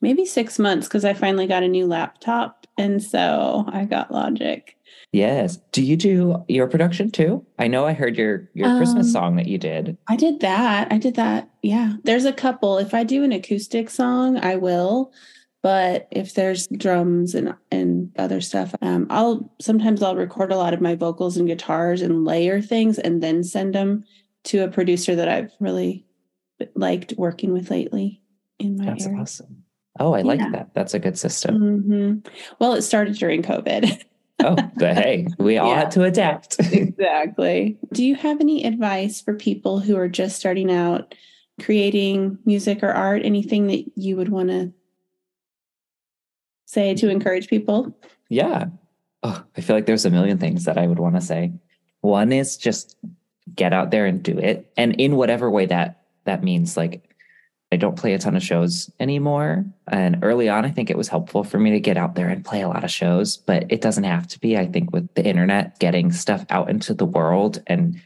maybe 0.00 0.24
6 0.24 0.58
months 0.58 0.88
cuz 0.88 1.04
I 1.04 1.12
finally 1.14 1.46
got 1.46 1.62
a 1.62 1.68
new 1.68 1.86
laptop 1.86 2.66
and 2.76 3.02
so 3.02 3.64
I 3.68 3.84
got 3.84 4.10
Logic. 4.10 4.74
Yes. 5.12 5.58
Do 5.70 5.82
you 5.84 5.96
do 5.96 6.42
your 6.48 6.66
production 6.66 7.10
too? 7.10 7.44
I 7.58 7.68
know 7.68 7.84
I 7.86 7.92
heard 7.92 8.16
your 8.16 8.48
your 8.54 8.76
Christmas 8.78 9.06
Um, 9.06 9.12
song 9.12 9.36
that 9.36 9.46
you 9.46 9.58
did. 9.58 9.96
I 10.08 10.16
did 10.16 10.40
that. 10.40 10.90
I 10.90 10.98
did 10.98 11.14
that. 11.16 11.48
Yeah. 11.62 11.92
There's 12.04 12.24
a 12.24 12.32
couple. 12.32 12.78
If 12.78 12.94
I 12.94 13.04
do 13.04 13.22
an 13.22 13.30
acoustic 13.32 13.90
song, 13.90 14.38
I 14.38 14.56
will. 14.56 15.12
But 15.64 16.08
if 16.10 16.34
there's 16.34 16.66
drums 16.66 17.34
and 17.34 17.54
and 17.70 18.12
other 18.18 18.42
stuff, 18.42 18.74
um, 18.82 19.06
I'll 19.08 19.50
sometimes 19.62 20.02
I'll 20.02 20.14
record 20.14 20.52
a 20.52 20.58
lot 20.58 20.74
of 20.74 20.82
my 20.82 20.94
vocals 20.94 21.38
and 21.38 21.48
guitars 21.48 22.02
and 22.02 22.26
layer 22.26 22.60
things 22.60 22.98
and 22.98 23.22
then 23.22 23.42
send 23.42 23.74
them 23.74 24.04
to 24.44 24.58
a 24.58 24.68
producer 24.68 25.16
that 25.16 25.26
I've 25.30 25.50
really 25.60 26.04
liked 26.74 27.14
working 27.16 27.54
with 27.54 27.70
lately 27.70 28.20
in 28.58 28.76
my 28.76 28.84
That's 28.84 29.06
area. 29.06 29.18
awesome. 29.22 29.64
Oh, 29.98 30.12
I 30.12 30.20
like 30.20 30.40
that. 30.40 30.74
That's 30.74 30.92
a 30.92 30.98
good 30.98 31.16
system. 31.18 31.56
Mhm. 31.58 32.26
Well, 32.58 32.74
it 32.74 32.82
started 32.82 33.14
during 33.16 33.40
COVID. 33.40 34.02
Oh, 34.40 34.56
but 34.76 34.98
hey, 34.98 35.28
we 35.38 35.56
all 35.56 35.70
Yeah. 35.70 35.76
had 35.80 35.90
to 35.92 36.02
adapt. 36.02 36.56
exactly. 36.72 37.78
Do 37.94 38.04
you 38.04 38.16
have 38.16 38.38
any 38.42 38.64
advice 38.66 39.22
for 39.22 39.32
people 39.32 39.78
who 39.80 39.96
are 39.96 40.08
just 40.10 40.36
starting 40.36 40.70
out 40.70 41.14
creating 41.58 42.36
music 42.44 42.82
or 42.82 42.90
art? 42.90 43.22
Anything 43.24 43.68
that 43.68 43.82
you 43.96 44.16
would 44.18 44.28
want 44.28 44.50
to 44.50 44.70
say 46.66 46.94
to 46.94 47.08
encourage 47.08 47.48
people? 47.48 47.96
yeah. 48.28 48.66
Oh, 49.26 49.42
I 49.56 49.62
feel 49.62 49.74
like 49.74 49.86
there's 49.86 50.04
a 50.04 50.10
million 50.10 50.36
things 50.36 50.64
that 50.64 50.76
I 50.76 50.86
would 50.86 50.98
want 50.98 51.14
to 51.14 51.20
say. 51.22 51.50
One 52.02 52.30
is 52.30 52.58
just 52.58 52.94
get 53.54 53.72
out 53.72 53.90
there 53.90 54.04
and 54.04 54.22
do 54.22 54.38
it. 54.38 54.70
And 54.76 55.00
in 55.00 55.16
whatever 55.16 55.50
way 55.50 55.64
that 55.66 56.02
that 56.24 56.42
means 56.42 56.76
like 56.76 57.14
I 57.72 57.76
don't 57.76 57.98
play 57.98 58.12
a 58.12 58.18
ton 58.18 58.36
of 58.36 58.42
shows 58.42 58.90
anymore. 59.00 59.64
And 59.88 60.18
early 60.22 60.48
on, 60.48 60.64
I 60.64 60.70
think 60.70 60.90
it 60.90 60.96
was 60.96 61.08
helpful 61.08 61.42
for 61.42 61.58
me 61.58 61.70
to 61.70 61.80
get 61.80 61.96
out 61.96 62.14
there 62.14 62.28
and 62.28 62.44
play 62.44 62.60
a 62.60 62.68
lot 62.68 62.84
of 62.84 62.90
shows, 62.90 63.36
but 63.36 63.64
it 63.68 63.80
doesn't 63.80 64.04
have 64.04 64.28
to 64.28 64.38
be. 64.38 64.56
I 64.56 64.66
think 64.66 64.92
with 64.92 65.12
the 65.14 65.24
internet, 65.24 65.80
getting 65.80 66.12
stuff 66.12 66.44
out 66.50 66.70
into 66.70 66.94
the 66.94 67.06
world 67.06 67.62
and 67.66 68.00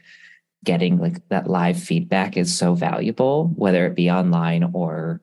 getting 0.63 0.97
like 0.97 1.27
that 1.29 1.47
live 1.47 1.77
feedback 1.77 2.35
is 2.35 2.57
so 2.57 2.73
valuable, 2.73 3.51
whether 3.55 3.85
it 3.85 3.95
be 3.95 4.09
online 4.09 4.71
or 4.73 5.21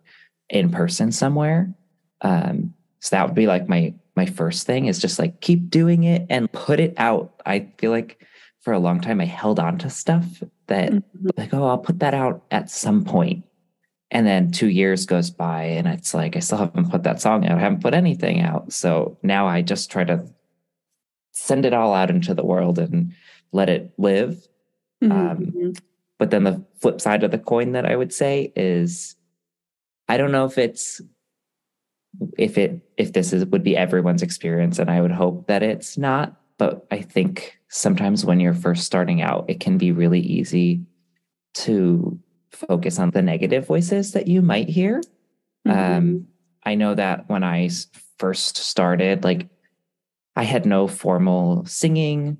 in 0.49 0.70
person 0.70 1.11
somewhere. 1.11 1.75
Um, 2.20 2.75
so 3.07 3.14
that 3.14 3.25
would 3.25 3.37
be 3.37 3.47
like 3.47 3.69
my 3.69 3.95
my 4.16 4.27
first 4.27 4.66
thing 4.66 4.87
is 4.87 4.99
just 4.99 5.21
like 5.21 5.40
keep 5.40 5.71
doing 5.71 6.03
it 6.03 6.27
and 6.29 6.51
put 6.51 6.81
it 6.81 6.92
out. 6.97 7.40
I 7.47 7.69
feel 7.79 7.92
like 7.92 8.21
for 8.62 8.73
a 8.73 8.81
long 8.81 9.01
time 9.01 9.21
I 9.21 9.27
held 9.27 9.61
on 9.61 9.79
to 9.79 9.88
stuff 9.90 10.42
that 10.66 10.90
Mhm. 10.90 11.03
like, 11.37 11.55
oh, 11.55 11.64
I'll 11.69 11.79
put 11.79 12.01
that 12.01 12.14
out 12.14 12.42
at 12.51 12.69
some 12.69 13.05
point. 13.05 13.45
And 14.11 14.27
then 14.27 14.51
two 14.51 14.69
years 14.69 15.07
goes 15.07 15.31
by 15.31 15.64
and 15.64 15.87
it's 15.87 16.14
like, 16.14 16.35
I 16.35 16.40
still 16.40 16.59
haven't 16.59 16.90
put 16.90 17.05
that 17.05 17.21
song 17.21 17.47
out. 17.47 17.59
I 17.59 17.61
haven't 17.61 17.83
put 17.83 17.95
anything 17.95 18.40
out. 18.40 18.73
So 18.73 19.19
now 19.23 19.47
I 19.47 19.62
just 19.62 19.88
try 19.90 20.03
to 20.05 20.27
send 21.31 21.64
it 21.64 21.75
all 21.75 21.95
out 21.95 22.11
into 22.11 22.35
the 22.35 22.45
world 22.45 22.79
and 22.81 23.12
let 23.53 23.69
it 23.69 23.92
live. 23.99 24.49
Um, 25.03 25.11
Mhm. 25.11 25.79
But 26.19 26.31
then 26.31 26.42
the 26.45 26.64
flip 26.81 27.01
side 27.01 27.23
of 27.23 27.31
the 27.31 27.38
coin 27.38 27.73
that 27.73 27.87
I 27.87 27.95
would 27.95 28.12
say 28.12 28.53
is 28.57 29.14
I 30.09 30.16
don't 30.16 30.33
know 30.33 30.47
if 30.47 30.57
it's 30.59 31.01
if 32.38 32.59
it 32.59 32.81
if 32.96 33.12
this 33.12 33.33
is 33.33 33.44
would 33.46 33.62
be 33.62 33.76
everyone's 33.76 34.22
experience 34.22 34.79
and 34.79 34.90
I 34.90 35.00
would 35.00 35.12
hope 35.12 35.46
that 35.48 35.62
it's 35.62 35.98
not, 35.98 36.40
but 36.59 36.87
I 36.90 37.02
think 37.02 37.59
sometimes 37.68 38.24
when 38.24 38.40
you're 38.40 38.55
first 38.55 38.85
starting 38.85 39.22
out, 39.22 39.44
it 39.48 39.61
can 39.61 39.79
be 39.79 39.92
really 39.92 40.20
easy 40.20 40.83
to 41.55 42.18
focus 42.50 42.98
on 42.98 43.11
the 43.11 43.22
negative 43.22 43.66
voices 43.66 44.12
that 44.12 44.29
you 44.29 44.42
might 44.42 44.68
hear. 44.68 45.02
Mhm. 45.66 45.96
Um, 45.96 46.26
I 46.64 46.74
know 46.74 46.94
that 46.94 47.29
when 47.29 47.44
i 47.44 47.68
first 48.18 48.57
started, 48.57 49.24
like 49.24 49.48
I 50.37 50.42
had 50.44 50.64
no 50.66 50.88
formal 50.88 51.64
singing 51.66 52.38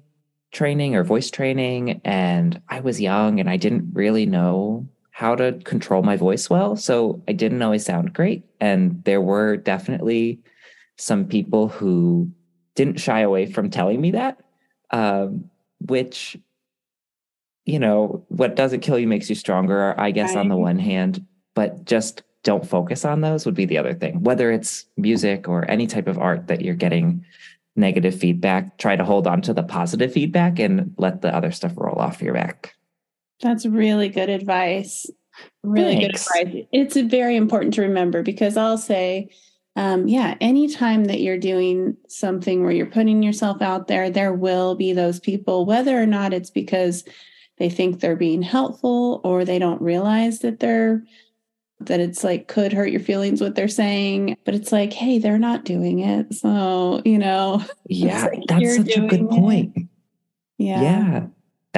training 0.53 0.97
or 0.97 1.05
voice 1.05 1.31
training, 1.31 2.01
and 2.05 2.61
I 2.69 2.81
was 2.81 3.01
young 3.01 3.41
and 3.41 3.49
I 3.51 3.57
didn't 3.57 3.91
really 3.93 4.27
know 4.27 4.89
how 5.17 5.35
to 5.35 5.59
control 5.65 6.03
my 6.03 6.15
voice 6.15 6.51
well. 6.51 6.77
So 6.77 7.23
I 7.27 7.33
didn't 7.33 7.63
always 7.63 7.87
sound 7.87 8.13
great. 8.13 8.45
And 8.61 9.03
there 9.05 9.23
were 9.23 9.57
definitely 9.57 10.41
some 10.99 11.25
people 11.25 11.69
who 11.69 12.31
didn't 12.75 13.01
shy 13.01 13.21
away 13.21 13.47
from 13.47 13.71
telling 13.71 13.99
me 13.99 14.11
that, 14.11 14.39
um, 14.91 15.49
which, 15.81 16.37
you 17.65 17.79
know, 17.79 18.27
what 18.29 18.57
doesn't 18.57 18.81
kill 18.81 18.99
you 18.99 19.07
makes 19.07 19.31
you 19.31 19.37
stronger, 19.37 19.99
I 19.99 20.11
guess, 20.11 20.37
on 20.37 20.49
the 20.49 20.57
one 20.57 20.79
hand, 20.79 21.25
but 21.55 21.87
just 21.87 22.23
don't 22.43 22.69
focus 22.69 23.07
on 23.07 23.23
those 23.23 23.47
would 23.47 23.55
be 23.55 23.65
the 23.65 23.79
other 23.79 23.95
thing. 23.95 24.23
Whether 24.23 24.51
it's 24.51 24.85
music 24.99 25.49
or 25.49 25.65
any 25.71 25.87
type 25.87 26.09
of 26.09 26.19
art 26.19 26.49
that 26.49 26.61
you're 26.61 26.75
getting 26.75 27.25
negative 27.75 28.15
feedback, 28.15 28.77
try 28.77 28.97
to 28.97 29.05
hold 29.05 29.27
on 29.27 29.41
to 29.41 29.55
the 29.55 29.63
positive 29.63 30.13
feedback 30.13 30.59
and 30.59 30.93
let 30.99 31.23
the 31.23 31.35
other 31.35 31.53
stuff 31.53 31.73
roll 31.75 31.99
off 31.99 32.21
your 32.21 32.35
back. 32.35 32.75
That's 33.41 33.67
really 33.67 34.09
good 34.09 34.29
advice. 34.29 35.07
Really 35.63 35.97
Thanks. 35.97 36.29
good 36.29 36.45
advice. 36.47 36.67
It's 36.73 36.97
very 36.97 37.37
important 37.37 37.75
to 37.75 37.83
remember 37.83 38.23
because 38.23 38.57
I'll 38.57 38.79
say, 38.79 39.29
um, 39.77 40.09
yeah, 40.09 40.37
anytime 40.41 41.05
that 41.07 41.21
you're 41.21 41.39
doing 41.39 41.97
something 42.09 42.63
where 42.63 42.73
you're 42.73 42.87
putting 42.87 43.23
yourself 43.23 43.61
out 43.61 43.89
there, 43.89 44.09
there 44.09 44.33
will 44.33 44.75
be 44.75 44.93
those 44.95 45.21
people, 45.21 45.67
whether 45.67 46.01
or 46.01 46.07
not 46.07 46.33
it's 46.33 46.51
because 46.51 47.05
they 47.59 47.69
think 47.69 48.01
they're 48.01 48.17
being 48.17 48.43
helpful 48.43 49.21
or 49.25 49.45
they 49.45 49.59
don't 49.59 49.83
realize 49.83 50.41
that 50.41 50.61
they're 50.61 51.03
that 51.81 52.01
it's 52.01 52.25
like 52.25 52.49
could 52.49 52.73
hurt 52.73 52.91
your 52.91 53.01
feelings 53.01 53.43
what 53.43 53.55
they're 53.55 53.69
saying 53.69 54.35
but 54.47 54.55
it's 54.55 54.73
like 54.73 54.95
hey 54.95 55.19
they're 55.19 55.39
not 55.39 55.63
doing 55.65 55.99
it 55.99 56.33
so 56.33 57.03
you 57.05 57.19
know 57.19 57.63
Yeah, 57.87 58.25
like 58.25 58.45
that's 58.49 58.77
such 58.77 58.97
a 58.97 59.01
good 59.03 59.21
it. 59.21 59.29
point. 59.31 59.77
yeah 60.57 60.81
Yeah, 60.83 61.27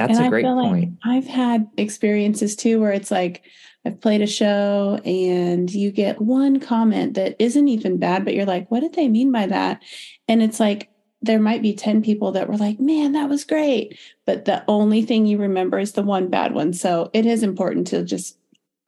that's 0.07 0.17
And 0.17 0.25
a 0.25 0.27
I 0.27 0.29
great 0.29 0.43
feel 0.43 0.55
like 0.55 0.69
point. 0.69 0.93
I've 1.03 1.27
had 1.27 1.67
experiences 1.77 2.55
too 2.55 2.79
where 2.79 2.91
it's 2.91 3.11
like 3.11 3.43
I've 3.85 4.01
played 4.01 4.21
a 4.21 4.27
show 4.27 4.99
and 5.05 5.71
you 5.71 5.91
get 5.91 6.21
one 6.21 6.59
comment 6.59 7.13
that 7.15 7.35
isn't 7.39 7.67
even 7.67 7.97
bad, 7.97 8.25
but 8.25 8.33
you're 8.33 8.45
like, 8.45 8.69
what 8.69 8.81
did 8.81 8.93
they 8.93 9.07
mean 9.07 9.31
by 9.31 9.47
that? 9.47 9.81
And 10.27 10.41
it's 10.43 10.59
like 10.59 10.89
there 11.21 11.39
might 11.39 11.61
be 11.61 11.73
10 11.73 12.01
people 12.01 12.31
that 12.33 12.47
were 12.47 12.57
like, 12.57 12.79
man, 12.79 13.11
that 13.13 13.29
was 13.29 13.43
great. 13.43 13.97
But 14.25 14.45
the 14.45 14.63
only 14.67 15.01
thing 15.03 15.25
you 15.25 15.37
remember 15.37 15.79
is 15.79 15.93
the 15.93 16.03
one 16.03 16.29
bad 16.29 16.53
one. 16.53 16.73
So 16.73 17.09
it 17.13 17.25
is 17.25 17.43
important 17.43 17.87
to 17.87 18.03
just 18.03 18.37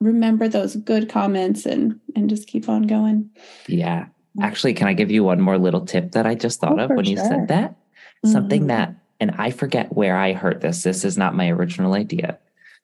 remember 0.00 0.48
those 0.48 0.76
good 0.76 1.08
comments 1.08 1.64
and 1.66 1.98
and 2.16 2.28
just 2.28 2.48
keep 2.48 2.68
on 2.68 2.82
going. 2.82 3.30
Yeah. 3.68 4.06
Actually, 4.40 4.72
can 4.74 4.88
I 4.88 4.94
give 4.94 5.10
you 5.10 5.24
one 5.24 5.40
more 5.40 5.58
little 5.58 5.84
tip 5.84 6.12
that 6.12 6.26
I 6.26 6.34
just 6.34 6.58
thought 6.60 6.80
Oh, 6.80 6.84
of 6.84 6.90
when 6.90 7.04
you 7.04 7.16
said 7.18 7.48
that? 7.48 7.76
Something 8.24 8.64
Mhm. 8.64 8.68
that, 8.68 8.94
and 9.22 9.30
I 9.38 9.52
forget 9.52 9.94
where 9.96 10.16
I 10.16 10.32
heard 10.32 10.62
this. 10.62 10.82
This 10.82 11.04
is 11.04 11.16
not 11.16 11.36
my 11.36 11.48
original 11.48 11.94
idea, 11.94 12.40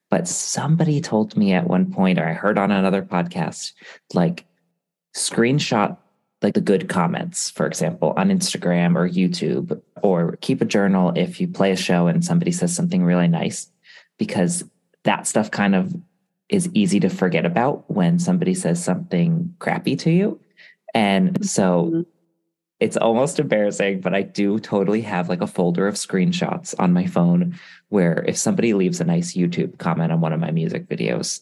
but 0.08 0.28
somebody 0.28 1.00
told 1.00 1.36
me 1.36 1.52
at 1.52 1.66
one 1.66 1.92
point, 1.92 2.20
or 2.20 2.28
I 2.28 2.32
heard 2.32 2.58
on 2.58 2.70
another 2.70 3.02
podcast, 3.02 3.72
like 4.14 4.44
screenshot 5.16 5.96
like 6.40 6.54
the 6.54 6.60
good 6.60 6.88
comments, 6.88 7.50
for 7.50 7.66
example, 7.66 8.14
on 8.16 8.28
Instagram 8.28 8.94
or 8.94 9.08
YouTube, 9.08 9.82
or 10.00 10.38
keep 10.40 10.60
a 10.60 10.64
journal 10.64 11.12
if 11.16 11.40
you 11.40 11.48
play 11.48 11.72
a 11.72 11.76
show 11.76 12.06
and 12.06 12.24
somebody 12.24 12.52
says 12.52 12.72
something 12.72 13.02
really 13.02 13.26
nice, 13.26 13.68
because 14.16 14.62
that 15.02 15.26
stuff 15.26 15.50
kind 15.50 15.74
of 15.74 15.92
is 16.48 16.70
easy 16.72 17.00
to 17.00 17.08
forget 17.08 17.44
about 17.44 17.90
when 17.90 18.20
somebody 18.20 18.54
says 18.54 18.82
something 18.82 19.52
crappy 19.58 19.96
to 19.96 20.12
you. 20.12 20.38
And 20.94 21.44
so 21.44 21.90
Mhm. 21.92 22.06
It's 22.80 22.96
almost 22.96 23.40
embarrassing, 23.40 24.00
but 24.00 24.14
I 24.14 24.22
do 24.22 24.58
totally 24.58 25.00
have 25.02 25.28
like 25.28 25.40
a 25.40 25.46
folder 25.46 25.88
of 25.88 25.94
screenshots 25.96 26.74
on 26.78 26.92
my 26.92 27.06
phone 27.06 27.58
where 27.88 28.24
if 28.28 28.36
somebody 28.36 28.72
leaves 28.74 29.00
a 29.00 29.04
nice 29.04 29.34
YouTube 29.34 29.78
comment 29.78 30.12
on 30.12 30.20
one 30.20 30.32
of 30.32 30.40
my 30.40 30.50
music 30.52 30.88
videos, 30.88 31.40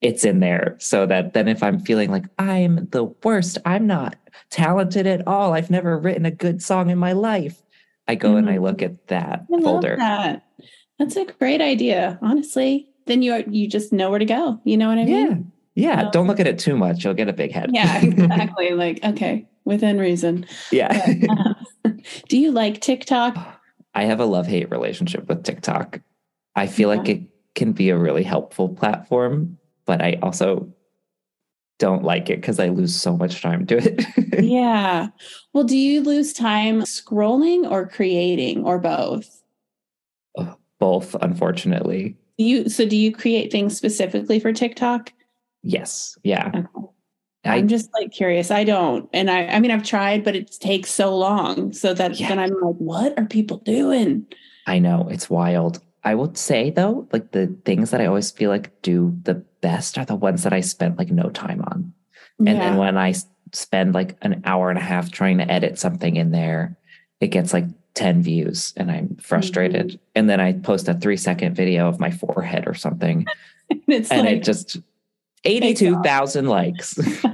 it's 0.00 0.24
in 0.24 0.40
there 0.40 0.74
so 0.80 1.06
that 1.06 1.32
then 1.34 1.46
if 1.46 1.62
I'm 1.62 1.78
feeling 1.78 2.10
like 2.10 2.24
I'm 2.38 2.88
the 2.90 3.04
worst, 3.22 3.58
I'm 3.64 3.86
not 3.86 4.16
talented 4.50 5.06
at 5.06 5.26
all, 5.28 5.52
I've 5.52 5.70
never 5.70 5.96
written 5.96 6.26
a 6.26 6.30
good 6.32 6.60
song 6.60 6.90
in 6.90 6.98
my 6.98 7.12
life, 7.12 7.62
I 8.08 8.16
go 8.16 8.34
and 8.36 8.50
I 8.50 8.56
Mhm. 8.56 8.62
look 8.62 8.82
at 8.82 9.06
that 9.06 9.46
I 9.54 9.60
folder. 9.60 9.94
that. 9.96 10.42
That's 10.98 11.14
a 11.16 11.24
great 11.24 11.60
idea. 11.60 12.18
Honestly, 12.20 12.88
then 13.06 13.22
you 13.22 13.32
are, 13.32 13.40
you 13.48 13.68
just 13.68 13.92
know 13.92 14.10
where 14.10 14.18
to 14.18 14.24
go. 14.24 14.60
You 14.64 14.76
know 14.76 14.88
what 14.88 14.98
I 14.98 15.04
mean? 15.04 15.14
Yeah. 15.30 15.34
Um, 15.76 16.10
Don't 16.12 16.26
look 16.26 16.40
at 16.40 16.46
it 16.46 16.58
too 16.58 16.76
much. 16.76 17.04
You'll 17.04 17.14
get 17.14 17.28
a 17.28 17.32
big 17.32 17.52
head. 17.52 17.70
Yeah, 17.72 17.98
exactly. 18.02 18.70
like, 18.70 19.02
okay, 19.04 19.46
within 19.64 19.98
reason. 19.98 20.46
yeah. 20.70 21.16
Um, 21.84 21.96
do 22.28 22.38
you 22.38 22.50
like 22.50 22.80
TikTok? 22.80 23.36
I 23.94 24.04
have 24.04 24.20
a 24.20 24.24
love 24.24 24.46
hate 24.46 24.70
relationship 24.70 25.28
with 25.28 25.44
TikTok. 25.44 26.00
I 26.56 26.66
feel 26.66 26.88
like 26.88 27.08
it 27.08 27.22
can 27.54 27.72
be 27.72 27.90
a 27.90 27.98
really 27.98 28.22
helpful 28.22 28.70
platform, 28.70 29.58
but 29.84 30.00
I 30.00 30.18
also 30.22 30.72
don't 31.78 32.04
like 32.04 32.30
it 32.30 32.40
because 32.40 32.60
I 32.60 32.68
lose 32.68 32.94
so 32.94 33.16
much 33.16 33.42
time 33.42 33.66
to 33.66 33.76
it. 33.76 34.04
yeah. 34.44 35.08
Well, 35.52 35.64
do 35.64 35.76
you 35.76 36.00
lose 36.00 36.32
time 36.32 36.82
scrolling 36.82 37.70
or 37.70 37.88
creating 37.88 38.64
or 38.64 38.78
both? 38.78 39.42
Both, 40.78 41.14
unfortunately. 41.20 42.16
You 42.38 42.68
so 42.68 42.86
do 42.86 42.96
you 42.96 43.12
create 43.12 43.52
things 43.52 43.76
specifically 43.76 44.40
for 44.40 44.52
TikTok? 44.52 45.12
Yes. 45.62 46.18
Yeah. 46.22 46.48
Okay. 46.48 46.86
I 47.44 47.56
I'm 47.56 47.68
just 47.68 47.90
like 47.98 48.12
curious. 48.12 48.50
I 48.50 48.64
don't. 48.64 49.08
And 49.12 49.30
I 49.30 49.46
I 49.46 49.60
mean 49.60 49.70
I've 49.70 49.82
tried, 49.82 50.24
but 50.24 50.36
it 50.36 50.50
takes 50.60 50.90
so 50.90 51.16
long. 51.16 51.72
So 51.72 51.94
that 51.94 52.18
Yeah. 52.18 52.28
then 52.28 52.38
I'm 52.38 52.50
like, 52.50 52.76
what 52.76 53.18
are 53.18 53.26
people 53.26 53.58
doing? 53.58 54.26
I 54.66 54.78
know 54.78 55.08
it's 55.10 55.28
wild. 55.28 55.80
I 56.04 56.14
would 56.14 56.36
say 56.36 56.70
though, 56.70 57.08
like 57.12 57.32
the 57.32 57.54
things 57.64 57.90
that 57.90 58.00
I 58.00 58.06
always 58.06 58.30
feel 58.30 58.50
like 58.50 58.82
do 58.82 59.16
the 59.22 59.34
best 59.60 59.98
are 59.98 60.04
the 60.04 60.16
ones 60.16 60.42
that 60.42 60.52
I 60.52 60.60
spent 60.60 60.98
like 60.98 61.10
no 61.10 61.30
time 61.30 61.62
on. 61.62 61.92
And 62.38 62.58
yeah. 62.58 62.76
then 62.76 62.98
I 62.98 63.14
spend 63.52 63.94
like 63.94 64.16
an 64.22 64.42
hour 64.44 64.70
and 64.70 64.78
a 64.78 64.82
half 64.82 65.10
trying 65.10 65.38
to 65.38 65.50
edit 65.50 65.78
something 65.78 66.16
in 66.16 66.30
there, 66.32 66.76
it 67.20 67.28
gets 67.28 67.52
like 67.52 67.66
10 67.94 68.22
views 68.22 68.72
and 68.76 68.90
I'm 68.90 69.16
frustrated. 69.16 69.88
Mm-hmm. 69.88 69.96
And 70.16 70.30
then 70.30 70.40
I 70.40 70.54
post 70.54 70.88
a 70.88 70.94
three 70.94 71.16
second 71.16 71.54
video 71.54 71.88
of 71.88 72.00
my 72.00 72.10
forehead 72.10 72.66
or 72.66 72.74
something 72.74 73.26
it's 73.86 74.10
and 74.10 74.26
like 74.26 74.38
it 74.38 74.44
just 74.44 74.78
82,000 75.44 76.46
likes. 76.46 76.98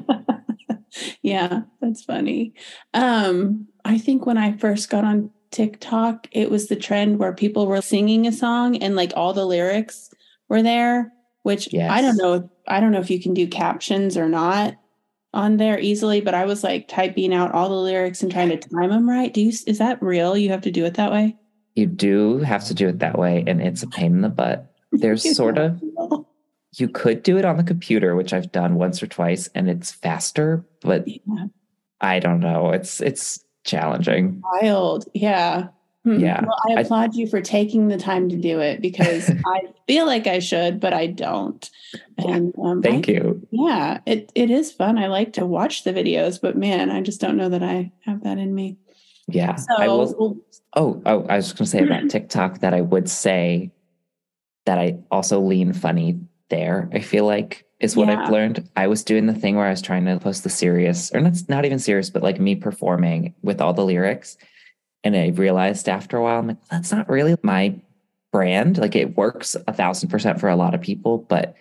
yeah, 1.22 1.62
that's 1.80 2.04
funny. 2.04 2.54
Um, 2.94 3.68
I 3.84 3.98
think 3.98 4.26
when 4.26 4.38
I 4.38 4.56
first 4.56 4.90
got 4.90 5.04
on 5.04 5.30
TikTok, 5.50 6.28
it 6.32 6.50
was 6.50 6.68
the 6.68 6.76
trend 6.76 7.18
where 7.18 7.32
people 7.32 7.66
were 7.66 7.82
singing 7.82 8.26
a 8.26 8.32
song 8.32 8.76
and 8.76 8.96
like 8.96 9.12
all 9.16 9.32
the 9.32 9.46
lyrics 9.46 10.10
were 10.48 10.62
there, 10.62 11.12
which 11.42 11.72
I 11.74 12.02
don't 12.02 12.16
know. 12.16 12.50
I 12.66 12.80
don't 12.80 12.92
know 12.92 13.00
if 13.00 13.10
you 13.10 13.20
can 13.20 13.34
do 13.34 13.46
captions 13.46 14.16
or 14.16 14.28
not 14.28 14.74
on 15.34 15.56
there 15.56 15.78
easily, 15.78 16.20
but 16.20 16.34
I 16.34 16.44
was 16.44 16.64
like 16.64 16.88
typing 16.88 17.34
out 17.34 17.52
all 17.52 17.68
the 17.68 17.74
lyrics 17.74 18.22
and 18.22 18.32
trying 18.32 18.48
to 18.50 18.56
time 18.56 18.90
them 18.90 19.08
right. 19.08 19.32
Do 19.32 19.40
you, 19.40 19.52
is 19.66 19.78
that 19.78 20.02
real? 20.02 20.36
You 20.36 20.50
have 20.50 20.62
to 20.62 20.70
do 20.70 20.84
it 20.84 20.94
that 20.94 21.12
way? 21.12 21.36
you 21.78 21.86
do 21.86 22.38
have 22.38 22.64
to 22.64 22.74
do 22.74 22.88
it 22.88 22.98
that 22.98 23.16
way 23.16 23.44
and 23.46 23.62
it's 23.62 23.84
a 23.84 23.86
pain 23.86 24.12
in 24.12 24.20
the 24.20 24.28
butt. 24.28 24.74
There's 24.90 25.36
sort 25.36 25.58
of 25.58 25.80
you 26.76 26.88
could 26.88 27.22
do 27.22 27.38
it 27.38 27.44
on 27.44 27.56
the 27.56 27.64
computer, 27.64 28.14
which 28.14 28.32
I've 28.32 28.52
done 28.52 28.74
once 28.74 29.02
or 29.02 29.06
twice, 29.06 29.48
and 29.54 29.68
it's 29.70 29.90
faster, 29.92 30.64
but 30.82 31.06
Yeah. 31.08 31.46
I 32.00 32.18
don't 32.20 32.40
know. 32.40 32.70
It's 32.70 33.00
it's 33.00 33.44
challenging. 33.64 34.42
Wild. 34.62 35.06
Yeah. 35.14 35.68
Hmm. 36.04 36.20
Yeah. 36.20 36.42
Well, 36.42 36.56
I 36.68 36.74
I- 36.74 36.80
applaud 36.82 37.14
you 37.16 37.26
for 37.26 37.40
taking 37.40 37.88
the 37.88 37.96
time 37.98 38.28
to 38.28 38.36
do 38.36 38.60
it 38.60 38.80
because 38.80 39.28
I 39.46 39.62
feel 39.88 40.06
like 40.06 40.26
I 40.26 40.38
should, 40.38 40.78
but 40.78 40.92
I 40.92 41.06
don't. 41.08 41.68
And 42.18 42.54
um, 42.62 42.82
Thank 42.82 43.08
I- 43.08 43.12
you. 43.12 43.46
Yeah, 43.50 44.00
it, 44.06 44.30
it 44.34 44.50
is 44.50 44.70
fun. 44.70 44.96
I 44.98 45.08
like 45.08 45.32
to 45.34 45.46
watch 45.46 45.82
the 45.84 45.92
videos, 45.92 46.40
but 46.40 46.56
man, 46.56 46.90
I 46.90 47.00
just 47.02 47.20
don't 47.20 47.36
know 47.36 47.48
that 47.48 47.62
I 47.62 47.90
have 48.04 48.22
that 48.22 48.38
in 48.38 48.54
me. 48.54 48.76
Yeah. 49.26 49.56
So, 49.56 49.74
I 49.76 49.88
will 49.88 50.38
oh, 50.76 51.02
oh, 51.04 51.26
I 51.28 51.36
was 51.36 51.52
gonna 51.52 51.66
say 51.66 51.82
about 51.82 52.08
TikTok 52.10 52.60
that 52.60 52.74
I 52.74 52.80
would 52.82 53.10
say 53.10 53.72
that 54.66 54.78
I 54.78 54.98
also 55.10 55.40
lean 55.40 55.72
funny 55.72 56.20
there. 56.50 56.88
I 56.92 57.00
feel 57.00 57.24
like 57.26 57.64
is 57.80 57.96
what 57.96 58.08
Yeah. 58.08 58.24
I've 58.24 58.30
learned. 58.32 58.68
I 58.76 58.88
was 58.88 59.04
doing 59.04 59.26
the 59.26 59.34
thing 59.34 59.54
where 59.56 59.66
I 59.66 59.70
was 59.70 59.82
trying 59.82 60.04
to 60.06 60.18
post 60.18 60.42
the 60.42 60.50
serious, 60.50 61.12
or 61.14 61.20
not 61.20 61.34
not 61.48 61.64
even 61.64 61.78
serious, 61.78 62.10
but 62.10 62.22
like 62.22 62.40
me 62.40 62.54
performing 62.56 63.34
with 63.42 63.60
all 63.60 63.72
the 63.72 63.84
lyrics. 63.84 64.36
And 65.04 65.16
I 65.16 65.28
realized 65.28 65.88
after 65.88 66.16
a 66.16 66.22
while, 66.22 66.40
I'm 66.40 66.48
like, 66.48 66.64
that's 66.70 66.90
not 66.90 67.08
really 67.08 67.36
my 67.42 67.74
brand. 68.32 68.78
Like 68.78 68.96
it 68.96 69.16
works 69.16 69.56
a 69.66 69.72
thousand 69.72 70.08
percent 70.08 70.40
for 70.40 70.48
a 70.48 70.56
lot 70.56 70.74
of 70.74 70.80
people, 70.80 71.18
but 71.18 71.54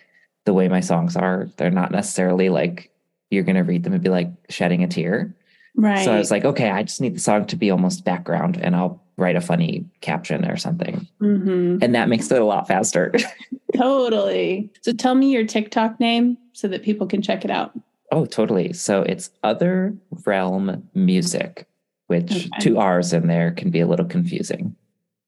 the 0.44 0.52
way 0.54 0.68
my 0.68 0.80
songs 0.80 1.16
are, 1.16 1.48
they're 1.56 1.70
not 1.70 1.92
necessarily 1.92 2.48
like 2.48 2.90
you're 3.30 3.44
gonna 3.44 3.62
read 3.64 3.84
them 3.84 3.92
and 3.92 4.02
be 4.02 4.08
like 4.10 4.30
shedding 4.48 4.82
a 4.82 4.88
tear. 4.88 5.36
right. 5.76 6.04
So 6.04 6.12
I 6.12 6.18
was 6.18 6.30
like, 6.30 6.44
okay, 6.44 6.70
I 6.70 6.82
just 6.82 7.00
need 7.00 7.14
the 7.14 7.20
song 7.20 7.46
to 7.46 7.56
be 7.56 7.70
almost 7.70 8.04
background 8.04 8.56
and 8.60 8.74
I'll 8.74 9.02
write 9.18 9.36
a 9.36 9.40
funny 9.40 9.84
caption 10.00 10.44
or 10.48 10.56
something. 10.56 11.06
Mhm. 11.20 11.82
And 11.82 11.94
that 11.94 12.08
makes 12.08 12.30
it 12.30 12.40
a 12.40 12.44
lot 12.44 12.66
faster. 12.68 13.12
totally. 13.76 14.70
So 14.82 14.92
tell 14.92 15.14
me 15.14 15.30
your 15.32 15.44
TikTok 15.44 16.00
name 16.00 16.38
so 16.52 16.68
that 16.68 16.82
people 16.82 17.06
can 17.06 17.20
check 17.22 17.44
it 17.44 17.50
out. 17.50 17.72
oh, 18.10 18.24
totally. 18.24 18.72
So 18.72 19.02
it's 19.02 19.30
Other 19.42 19.94
Realm 20.24 20.88
Music, 20.94 21.66
which 22.06 22.30
Okay. 22.30 22.48
two 22.60 22.78
R's 22.78 23.12
in 23.12 23.26
there 23.26 23.50
can 23.50 23.70
be 23.70 23.80
a 23.80 23.86
little 23.86 24.06
confusing. 24.06 24.74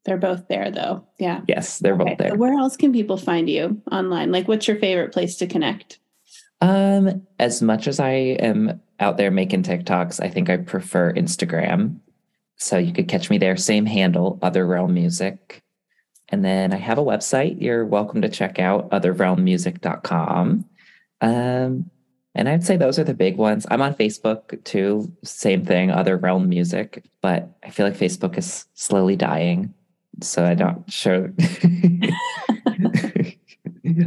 They're 0.06 0.16
both 0.16 0.48
there 0.48 0.70
though. 0.70 1.04
Yeah. 1.18 1.42
Yes, 1.46 1.78
they're 1.80 1.94
Okay, 1.94 2.04
both 2.04 2.18
there. 2.18 2.30
So 2.30 2.36
where 2.36 2.54
else 2.58 2.76
can 2.78 2.92
people 2.92 3.18
find 3.18 3.50
you 3.50 3.82
online? 3.92 4.32
Like 4.32 4.48
what's 4.48 4.66
your 4.66 4.78
favorite 4.78 5.12
place 5.12 5.36
to 5.36 5.46
connect? 5.46 5.98
Um, 6.62 7.22
as 7.38 7.60
much 7.60 7.86
as 7.86 8.00
I 8.00 8.12
am 8.12 8.80
out 8.98 9.16
there 9.18 9.30
making 9.30 9.62
TikToks, 9.62 10.22
I 10.22 10.28
think 10.30 10.48
I 10.48 10.56
prefer 10.58 11.12
Instagram. 11.12 11.96
So 12.60 12.76
you 12.76 12.92
could 12.92 13.08
catch 13.08 13.30
me 13.30 13.38
there, 13.38 13.56
same 13.56 13.86
handle, 13.86 14.38
Other 14.42 14.66
Realm 14.66 14.92
Music. 14.92 15.62
And 16.28 16.44
then 16.44 16.74
I 16.74 16.76
have 16.76 16.98
a 16.98 17.02
website 17.02 17.60
you're 17.60 17.86
welcome 17.86 18.20
to 18.20 18.28
check 18.28 18.58
out, 18.58 18.90
otherrealmmusic.com. 18.90 20.66
Um, 21.22 21.90
and 22.34 22.48
I'd 22.48 22.62
say 22.62 22.76
those 22.76 22.98
are 22.98 23.04
the 23.04 23.14
big 23.14 23.38
ones. 23.38 23.66
I'm 23.70 23.80
on 23.80 23.94
Facebook 23.94 24.62
too, 24.64 25.10
same 25.24 25.64
thing, 25.64 25.90
Other 25.90 26.18
Realm 26.18 26.50
Music, 26.50 27.02
but 27.22 27.48
I 27.64 27.70
feel 27.70 27.86
like 27.86 27.96
Facebook 27.96 28.36
is 28.36 28.66
slowly 28.74 29.16
dying. 29.16 29.72
So 30.20 30.44
I 30.44 30.54
don't 30.54 30.88
sure. 30.92 31.28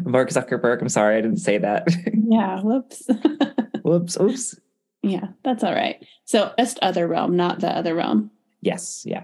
Mark 0.06 0.30
Zuckerberg, 0.30 0.80
I'm 0.80 0.90
sorry 0.90 1.18
I 1.18 1.22
didn't 1.22 1.38
say 1.38 1.58
that. 1.58 1.88
Yeah. 2.14 2.62
Whoops. 2.62 3.10
Whoops, 3.84 4.16
oops. 4.22 4.60
yeah, 5.02 5.30
that's 5.44 5.64
all 5.64 5.74
right. 5.74 6.06
So 6.26 6.54
just 6.60 6.78
other 6.84 7.08
realm, 7.08 7.36
not 7.36 7.60
the 7.60 7.76
other 7.76 7.96
realm. 7.96 8.30
Yes, 8.64 9.04
yeah. 9.06 9.24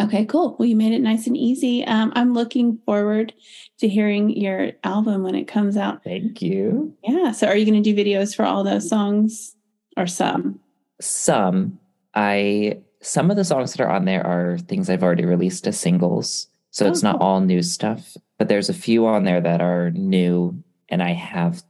Okay, 0.00 0.24
cool. 0.26 0.54
Well, 0.58 0.66
you 0.68 0.76
made 0.76 0.92
it 0.92 1.00
nice 1.00 1.26
and 1.26 1.36
easy. 1.36 1.84
Um, 1.84 2.12
I'm 2.14 2.32
looking 2.32 2.78
forward 2.86 3.34
to 3.80 3.88
hearing 3.88 4.30
your 4.30 4.70
album 4.84 5.24
when 5.24 5.34
it 5.34 5.48
comes 5.48 5.76
out. 5.76 6.04
Thank 6.04 6.40
you. 6.40 6.94
Yeah. 7.02 7.32
So, 7.32 7.48
are 7.48 7.56
you 7.56 7.66
going 7.66 7.82
to 7.82 7.92
do 7.92 7.96
videos 8.00 8.34
for 8.36 8.44
all 8.44 8.62
those 8.62 8.88
songs 8.88 9.56
or 9.96 10.06
some? 10.06 10.60
Some 11.00 11.78
I 12.14 12.78
some 13.00 13.30
of 13.30 13.36
the 13.36 13.44
songs 13.44 13.72
that 13.72 13.82
are 13.82 13.90
on 13.90 14.04
there 14.04 14.24
are 14.26 14.58
things 14.58 14.88
I've 14.88 15.02
already 15.02 15.24
released 15.24 15.66
as 15.66 15.78
singles. 15.78 16.48
So 16.70 16.86
Oh, 16.86 16.90
it's 16.90 17.02
not 17.02 17.18
cool. 17.18 17.28
all 17.28 17.40
new 17.40 17.62
stuff, 17.62 18.16
but 18.38 18.48
there's 18.48 18.68
a 18.68 18.74
few 18.74 19.06
on 19.06 19.24
there 19.24 19.40
that 19.40 19.60
are 19.60 19.90
new 19.92 20.62
and 20.88 21.02
I 21.02 21.12
have 21.12 21.62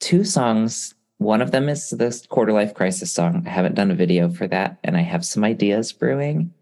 two 0.00 0.24
songs. 0.24 0.94
One 1.18 1.42
of 1.42 1.50
them 1.50 1.68
is 1.68 1.90
this 1.90 2.26
quarter 2.26 2.52
life 2.52 2.74
crisis 2.74 3.12
song. 3.12 3.42
I 3.44 3.50
haven't 3.50 3.74
done 3.74 3.90
a 3.90 3.96
video 3.96 4.30
for 4.30 4.46
that 4.48 4.78
and 4.84 4.96
I 4.96 5.00
have 5.00 5.24
some 5.24 5.44
ideas 5.44 5.92
brewing. 5.92 6.54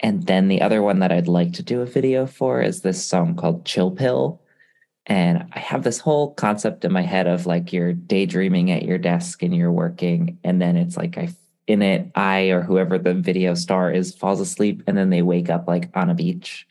And 0.00 0.24
then 0.26 0.46
the 0.46 0.62
other 0.62 0.82
one 0.82 1.00
that 1.00 1.10
I'd 1.10 1.26
like 1.26 1.52
to 1.54 1.64
do 1.64 1.80
a 1.80 1.86
video 1.86 2.24
for 2.24 2.62
is 2.62 2.82
this 2.82 3.04
song 3.04 3.34
called 3.34 3.64
Chill 3.64 3.90
Pill. 3.90 4.40
And 5.06 5.48
I 5.52 5.58
have 5.58 5.82
this 5.82 5.98
whole 5.98 6.32
concept 6.34 6.84
in 6.84 6.92
my 6.92 7.02
head 7.02 7.26
of 7.26 7.46
like 7.46 7.72
you're 7.72 7.92
daydreaming 7.92 8.70
at 8.70 8.84
your 8.84 8.98
desk 8.98 9.42
and 9.42 9.54
you're 9.54 9.72
working. 9.72 10.38
And 10.44 10.62
then 10.62 10.76
it's 10.76 10.96
like 10.96 11.18
I 11.18 11.30
in 11.66 11.82
it, 11.82 12.10
I 12.14 12.50
or 12.50 12.62
whoever 12.62 12.98
the 12.98 13.14
video 13.14 13.54
star 13.54 13.90
is 13.90 14.14
falls 14.14 14.40
asleep 14.40 14.82
and 14.86 14.96
then 14.96 15.10
they 15.10 15.22
wake 15.22 15.50
up 15.50 15.66
like 15.66 15.90
on 15.94 16.08
a 16.08 16.14
beach 16.14 16.66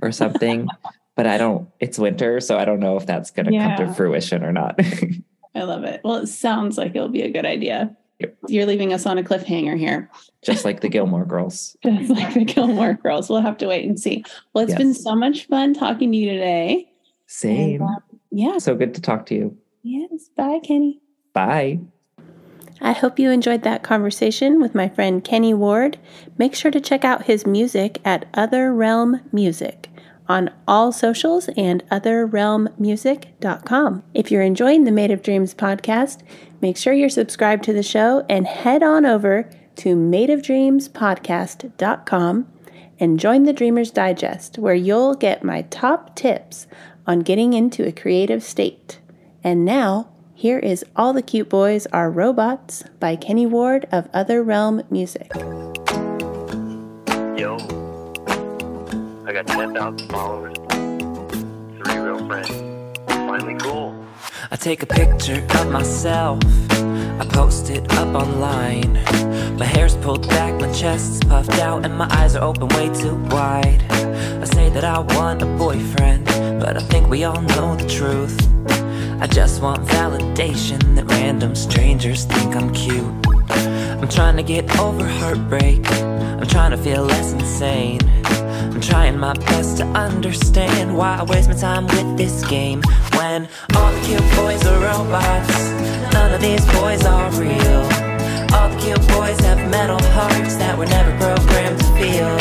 or 0.00 0.10
something. 0.12 0.66
but 1.14 1.26
I 1.26 1.36
don't, 1.36 1.68
it's 1.78 1.98
winter, 1.98 2.40
so 2.40 2.58
I 2.58 2.64
don't 2.64 2.80
know 2.80 2.96
if 2.96 3.06
that's 3.06 3.30
gonna 3.30 3.52
come 3.52 3.76
to 3.76 3.94
fruition 3.94 4.42
or 4.42 4.52
not. 4.52 4.80
I 5.54 5.62
love 5.62 5.84
it. 5.84 6.00
Well, 6.04 6.16
it 6.16 6.26
sounds 6.26 6.76
like 6.76 6.94
it'll 6.94 7.08
be 7.08 7.22
a 7.22 7.30
good 7.30 7.46
idea. 7.46 7.96
Yep. 8.20 8.36
You're 8.48 8.66
leaving 8.66 8.92
us 8.92 9.06
on 9.06 9.18
a 9.18 9.22
cliffhanger 9.22 9.76
here, 9.76 10.10
Just 10.42 10.64
like 10.64 10.80
the 10.80 10.88
Gilmore 10.88 11.24
girls. 11.24 11.76
just 11.84 12.10
like 12.10 12.34
the 12.34 12.44
Gilmore 12.44 12.94
Girls. 12.94 13.28
We'll 13.28 13.40
have 13.40 13.58
to 13.58 13.66
wait 13.66 13.84
and 13.84 13.98
see. 13.98 14.24
Well, 14.52 14.64
it's 14.64 14.74
been 14.74 14.94
so 14.94 15.16
much 15.16 15.46
fun 15.46 15.74
talking 15.74 16.12
to 16.12 16.18
you 16.18 16.30
today. 16.30 16.88
Same. 17.26 17.82
And, 17.82 17.90
uh, 17.90 18.00
yeah. 18.30 18.58
So 18.58 18.76
good 18.76 18.94
to 18.94 19.00
talk 19.00 19.26
to 19.26 19.34
you. 19.34 19.56
Yes. 19.82 20.28
Bye, 20.36 20.60
Kenny. 20.62 21.00
Bye. 21.32 21.80
I 22.80 22.92
hope 22.92 23.18
you 23.18 23.30
enjoyed 23.30 23.62
that 23.62 23.82
conversation 23.82 24.60
with 24.60 24.74
my 24.74 24.88
friend 24.88 25.22
Kenny 25.24 25.54
Ward. 25.54 25.98
Make 26.38 26.54
sure 26.54 26.70
to 26.70 26.80
check 26.80 27.04
out 27.04 27.24
his 27.24 27.46
music 27.46 28.00
at 28.04 28.26
Other 28.34 28.72
Realm 28.72 29.20
Music 29.32 29.88
on 30.28 30.50
all 30.66 30.92
socials 30.92 31.48
and 31.56 31.82
otherrealmmusic.com. 31.90 34.02
If 34.14 34.30
you're 34.30 34.42
enjoying 34.42 34.84
the 34.84 34.92
Made 34.92 35.10
of 35.10 35.22
Dreams 35.22 35.54
podcast, 35.54 36.20
make 36.60 36.76
sure 36.76 36.92
you're 36.92 37.08
subscribed 37.08 37.64
to 37.64 37.72
the 37.72 37.82
show 37.82 38.24
and 38.28 38.46
head 38.46 38.82
on 38.82 39.04
over 39.04 39.50
to 39.76 39.96
madeofdreamspodcast.com 39.96 42.46
and 43.00 43.20
join 43.20 43.42
the 43.42 43.52
Dreamers 43.52 43.90
Digest, 43.90 44.58
where 44.58 44.74
you'll 44.74 45.14
get 45.14 45.42
my 45.42 45.62
top 45.62 46.14
tips 46.14 46.66
on 47.06 47.20
getting 47.20 47.52
into 47.52 47.86
a 47.86 47.92
creative 47.92 48.42
state. 48.42 49.00
And 49.42 49.64
now, 49.64 50.08
here 50.34 50.58
is 50.58 50.84
All 50.96 51.12
the 51.12 51.22
Cute 51.22 51.48
Boys 51.48 51.86
Are 51.92 52.10
Robots 52.10 52.84
by 53.00 53.16
Kenny 53.16 53.46
Ward 53.46 53.86
of 53.92 54.08
Other 54.12 54.42
Realm 54.42 54.82
Music. 54.90 55.30
Yo, 57.36 57.56
I 59.26 59.32
got 59.32 59.46
10,000 59.46 60.10
followers, 60.10 60.54
three 60.68 61.98
real 61.98 62.26
friends. 62.26 62.50
Finally 63.08 63.54
cool. 63.54 63.96
I 64.50 64.56
take 64.56 64.82
a 64.82 64.86
picture 64.86 65.42
of 65.60 65.70
myself, 65.70 66.40
I 66.70 67.26
post 67.30 67.70
it 67.70 67.90
up 67.94 68.08
online. 68.08 68.92
My 69.56 69.64
hair's 69.64 69.96
pulled 69.96 70.28
back, 70.28 70.60
my 70.60 70.70
chest's 70.72 71.24
puffed 71.24 71.58
out, 71.60 71.86
and 71.86 71.96
my 71.96 72.06
eyes 72.10 72.36
are 72.36 72.44
open 72.44 72.68
way 72.68 72.92
too 72.92 73.16
wide. 73.30 73.82
I 73.90 74.44
say 74.44 74.68
that 74.68 74.84
I 74.84 74.98
want 74.98 75.40
a 75.40 75.46
boyfriend, 75.46 76.26
but 76.60 76.76
I 76.76 76.80
think 76.80 77.08
we 77.08 77.24
all 77.24 77.40
know 77.40 77.76
the 77.76 77.88
truth. 77.88 78.38
I 79.22 79.26
just 79.26 79.62
want 79.62 79.86
validation 79.86 80.96
that 80.96 81.06
random 81.06 81.54
strangers 81.54 82.26
think 82.26 82.54
I'm 82.54 82.70
cute. 82.74 83.06
I'm 83.48 84.08
trying 84.08 84.36
to 84.36 84.42
get 84.42 84.78
over 84.78 85.08
heartbreak, 85.08 85.90
I'm 85.90 86.46
trying 86.46 86.72
to 86.72 86.76
feel 86.76 87.04
less 87.04 87.32
insane. 87.32 88.00
Trying 88.84 89.18
my 89.18 89.32
best 89.32 89.78
to 89.78 89.86
understand 89.86 90.94
why 90.94 91.16
I 91.18 91.22
waste 91.24 91.48
my 91.48 91.56
time 91.56 91.86
with 91.86 92.18
this 92.18 92.46
game 92.46 92.82
when 93.14 93.48
all 93.74 93.90
the 93.90 94.00
cute 94.06 94.20
boys 94.36 94.64
are 94.66 94.78
robots. 94.78 95.70
None 96.12 96.34
of 96.34 96.40
these 96.42 96.64
boys 96.66 97.02
are 97.06 97.30
real. 97.32 97.80
All 98.54 98.68
the 98.68 98.78
cute 98.84 99.08
boys 99.08 99.40
have 99.40 99.58
metal 99.70 99.98
hearts 100.12 100.56
that 100.56 100.76
were 100.76 100.86
never 100.86 101.16
programmed 101.16 101.78
to 101.80 101.86
feel. 101.96 102.36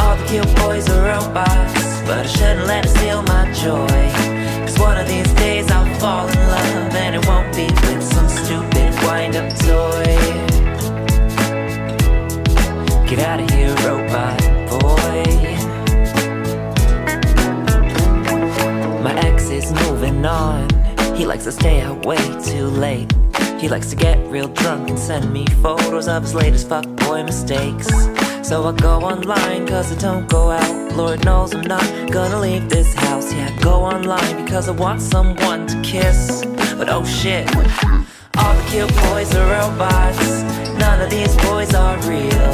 All 0.00 0.16
the 0.16 0.24
cute 0.26 0.56
boys 0.56 0.88
are 0.88 1.04
robots, 1.04 2.00
but 2.06 2.24
I 2.24 2.26
shouldn't 2.26 2.66
let 2.66 2.86
it 2.86 2.88
steal 2.88 3.22
my 3.22 3.44
joy. 3.52 4.02
Cause 4.64 4.78
one 4.78 4.96
of 4.96 5.06
these 5.06 5.30
days 5.34 5.70
I'll 5.70 5.86
fall 6.00 6.28
in 6.28 6.38
love, 6.48 6.94
and 6.96 7.14
it 7.14 7.26
won't 7.26 7.54
be 7.54 7.66
with 7.86 8.02
some 8.02 8.28
stupid 8.28 8.90
wind 9.04 9.36
up 9.36 9.52
toy. 9.60 10.16
Get 13.06 13.18
out 13.20 13.40
of 13.40 13.50
here, 13.50 13.74
robot 13.84 14.40
boy. 14.70 15.21
Likes 21.32 21.44
to 21.44 21.52
stay 21.52 21.80
out 21.80 22.04
way 22.04 22.18
too 22.44 22.66
late. 22.66 23.10
He 23.58 23.66
likes 23.66 23.88
to 23.88 23.96
get 23.96 24.18
real 24.26 24.48
drunk 24.48 24.90
and 24.90 24.98
send 24.98 25.32
me 25.32 25.46
photos 25.62 26.06
of 26.06 26.24
his 26.24 26.34
latest 26.34 26.68
fuckboy 26.68 27.24
mistakes. 27.24 27.88
So 28.46 28.62
I 28.64 28.72
go 28.72 29.00
online 29.00 29.66
cause 29.66 29.90
I 29.90 29.98
don't 29.98 30.28
go 30.28 30.50
out. 30.50 30.92
Lord 30.94 31.24
knows 31.24 31.54
I'm 31.54 31.62
not 31.62 31.88
gonna 32.12 32.38
leave 32.38 32.68
this 32.68 32.92
house. 32.92 33.32
Yeah, 33.32 33.48
I 33.50 33.62
go 33.62 33.76
online 33.82 34.44
because 34.44 34.68
I 34.68 34.72
want 34.72 35.00
someone 35.00 35.66
to 35.68 35.80
kiss. 35.80 36.44
But 36.76 36.90
oh 36.90 37.02
shit, 37.02 37.48
all 38.36 38.54
the 38.58 38.64
cute 38.70 38.94
boys 39.06 39.34
are 39.34 39.48
robots. 39.56 40.42
None 40.84 41.00
of 41.00 41.08
these 41.08 41.34
boys 41.48 41.72
are 41.74 41.96
real. 42.10 42.52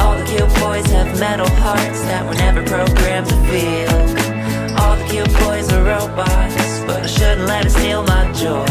All 0.00 0.18
the 0.18 0.26
cute 0.26 0.52
boys 0.58 0.86
have 0.96 1.20
metal 1.20 1.50
hearts 1.62 2.00
that 2.10 2.26
were 2.26 2.34
never 2.34 2.64
programmed 2.64 3.28
to 3.28 3.38
feel. 3.50 4.40
All 4.80 4.96
the 4.96 5.06
cute 5.12 5.32
boys 5.44 5.70
are 5.72 5.84
robots, 5.84 6.69
but 6.90 7.04
I 7.04 7.06
shouldn't 7.06 7.46
let 7.46 7.66
it 7.66 7.70
steal 7.70 8.02
my 8.02 8.32
joy. 8.32 8.66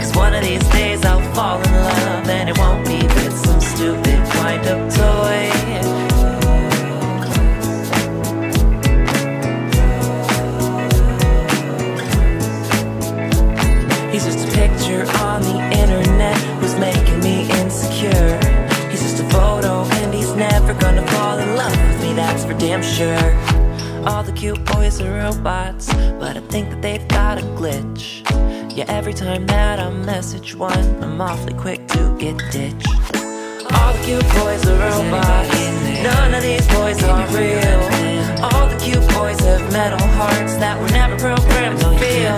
Cause 0.00 0.16
one 0.16 0.32
of 0.34 0.42
these 0.42 0.66
days 0.70 1.04
I'll 1.04 1.20
fall 1.34 1.58
in 1.60 1.72
love, 1.72 2.28
and 2.28 2.48
it 2.48 2.56
won't 2.56 2.86
be 2.86 3.00
with 3.02 3.36
some 3.36 3.60
stupid 3.60 4.18
wind 4.36 4.66
up 4.72 4.80
toy. 5.00 5.40
He's 14.10 14.24
just 14.24 14.48
a 14.48 14.50
picture 14.60 15.04
on 15.28 15.42
the 15.42 15.58
internet 15.82 16.38
who's 16.60 16.76
making 16.76 17.20
me 17.20 17.36
insecure. 17.60 18.38
He's 18.90 19.02
just 19.02 19.20
a 19.20 19.28
photo, 19.28 19.84
and 20.00 20.14
he's 20.14 20.32
never 20.34 20.72
gonna 20.74 21.06
fall 21.08 21.38
in 21.38 21.56
love 21.56 21.76
with 21.88 22.00
me, 22.00 22.14
that's 22.14 22.44
for 22.44 22.54
damn 22.54 22.82
sure. 22.82 23.53
All 24.06 24.22
the 24.22 24.32
cute 24.32 24.62
boys 24.66 25.00
are 25.00 25.10
robots, 25.10 25.88
but 26.20 26.36
I 26.36 26.40
think 26.48 26.68
that 26.68 26.82
they've 26.82 27.08
got 27.08 27.38
a 27.38 27.42
glitch. 27.56 28.20
Yeah, 28.76 28.84
every 28.88 29.14
time 29.14 29.46
that 29.46 29.80
I 29.80 29.88
message 29.90 30.54
one, 30.54 31.02
I'm 31.02 31.18
awfully 31.20 31.54
quick 31.54 31.88
to 31.88 32.14
get 32.18 32.36
ditched. 32.52 32.86
All 33.72 33.92
the 33.94 34.02
cute 34.04 34.28
boys 34.36 34.62
are 34.68 34.76
robots. 34.76 35.56
None 36.04 36.34
of 36.34 36.42
these 36.42 36.66
boys 36.68 37.02
are 37.02 37.26
real. 37.32 37.80
All 38.44 38.68
the 38.68 38.76
cute 38.76 39.08
boys 39.16 39.40
have 39.40 39.72
metal 39.72 40.06
hearts 40.20 40.56
that 40.56 40.78
were 40.78 40.90
never 40.90 41.16
programmed 41.16 41.80
to 41.80 41.90
feel. 41.96 42.36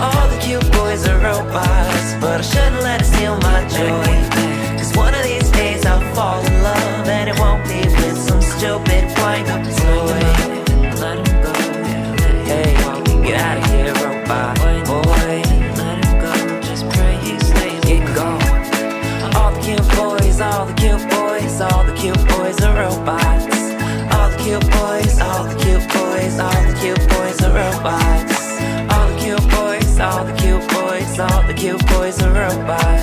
All 0.00 0.28
the 0.28 0.38
cute 0.38 0.70
boys 0.70 1.02
are 1.08 1.18
robots, 1.18 2.14
but 2.20 2.38
I 2.38 2.42
shouldn't 2.42 2.82
let 2.82 3.00
it 3.00 3.06
steal 3.06 3.36
my 3.38 3.66
joy. 3.66 4.78
Cause 4.78 4.96
one 4.96 5.14
of 5.16 5.24
these 5.24 5.50
days 5.50 5.84
I'll 5.84 6.14
fall 6.14 6.46
in 6.46 6.62
love, 6.62 7.08
and 7.08 7.28
it 7.28 7.38
won't 7.40 7.64
be 7.66 7.80
with 7.82 8.18
some 8.18 8.40
stupid 8.40 9.02
wind 9.18 9.75
cute 31.56 31.86
boys 31.86 32.20
are 32.22 32.32
robots. 32.32 32.95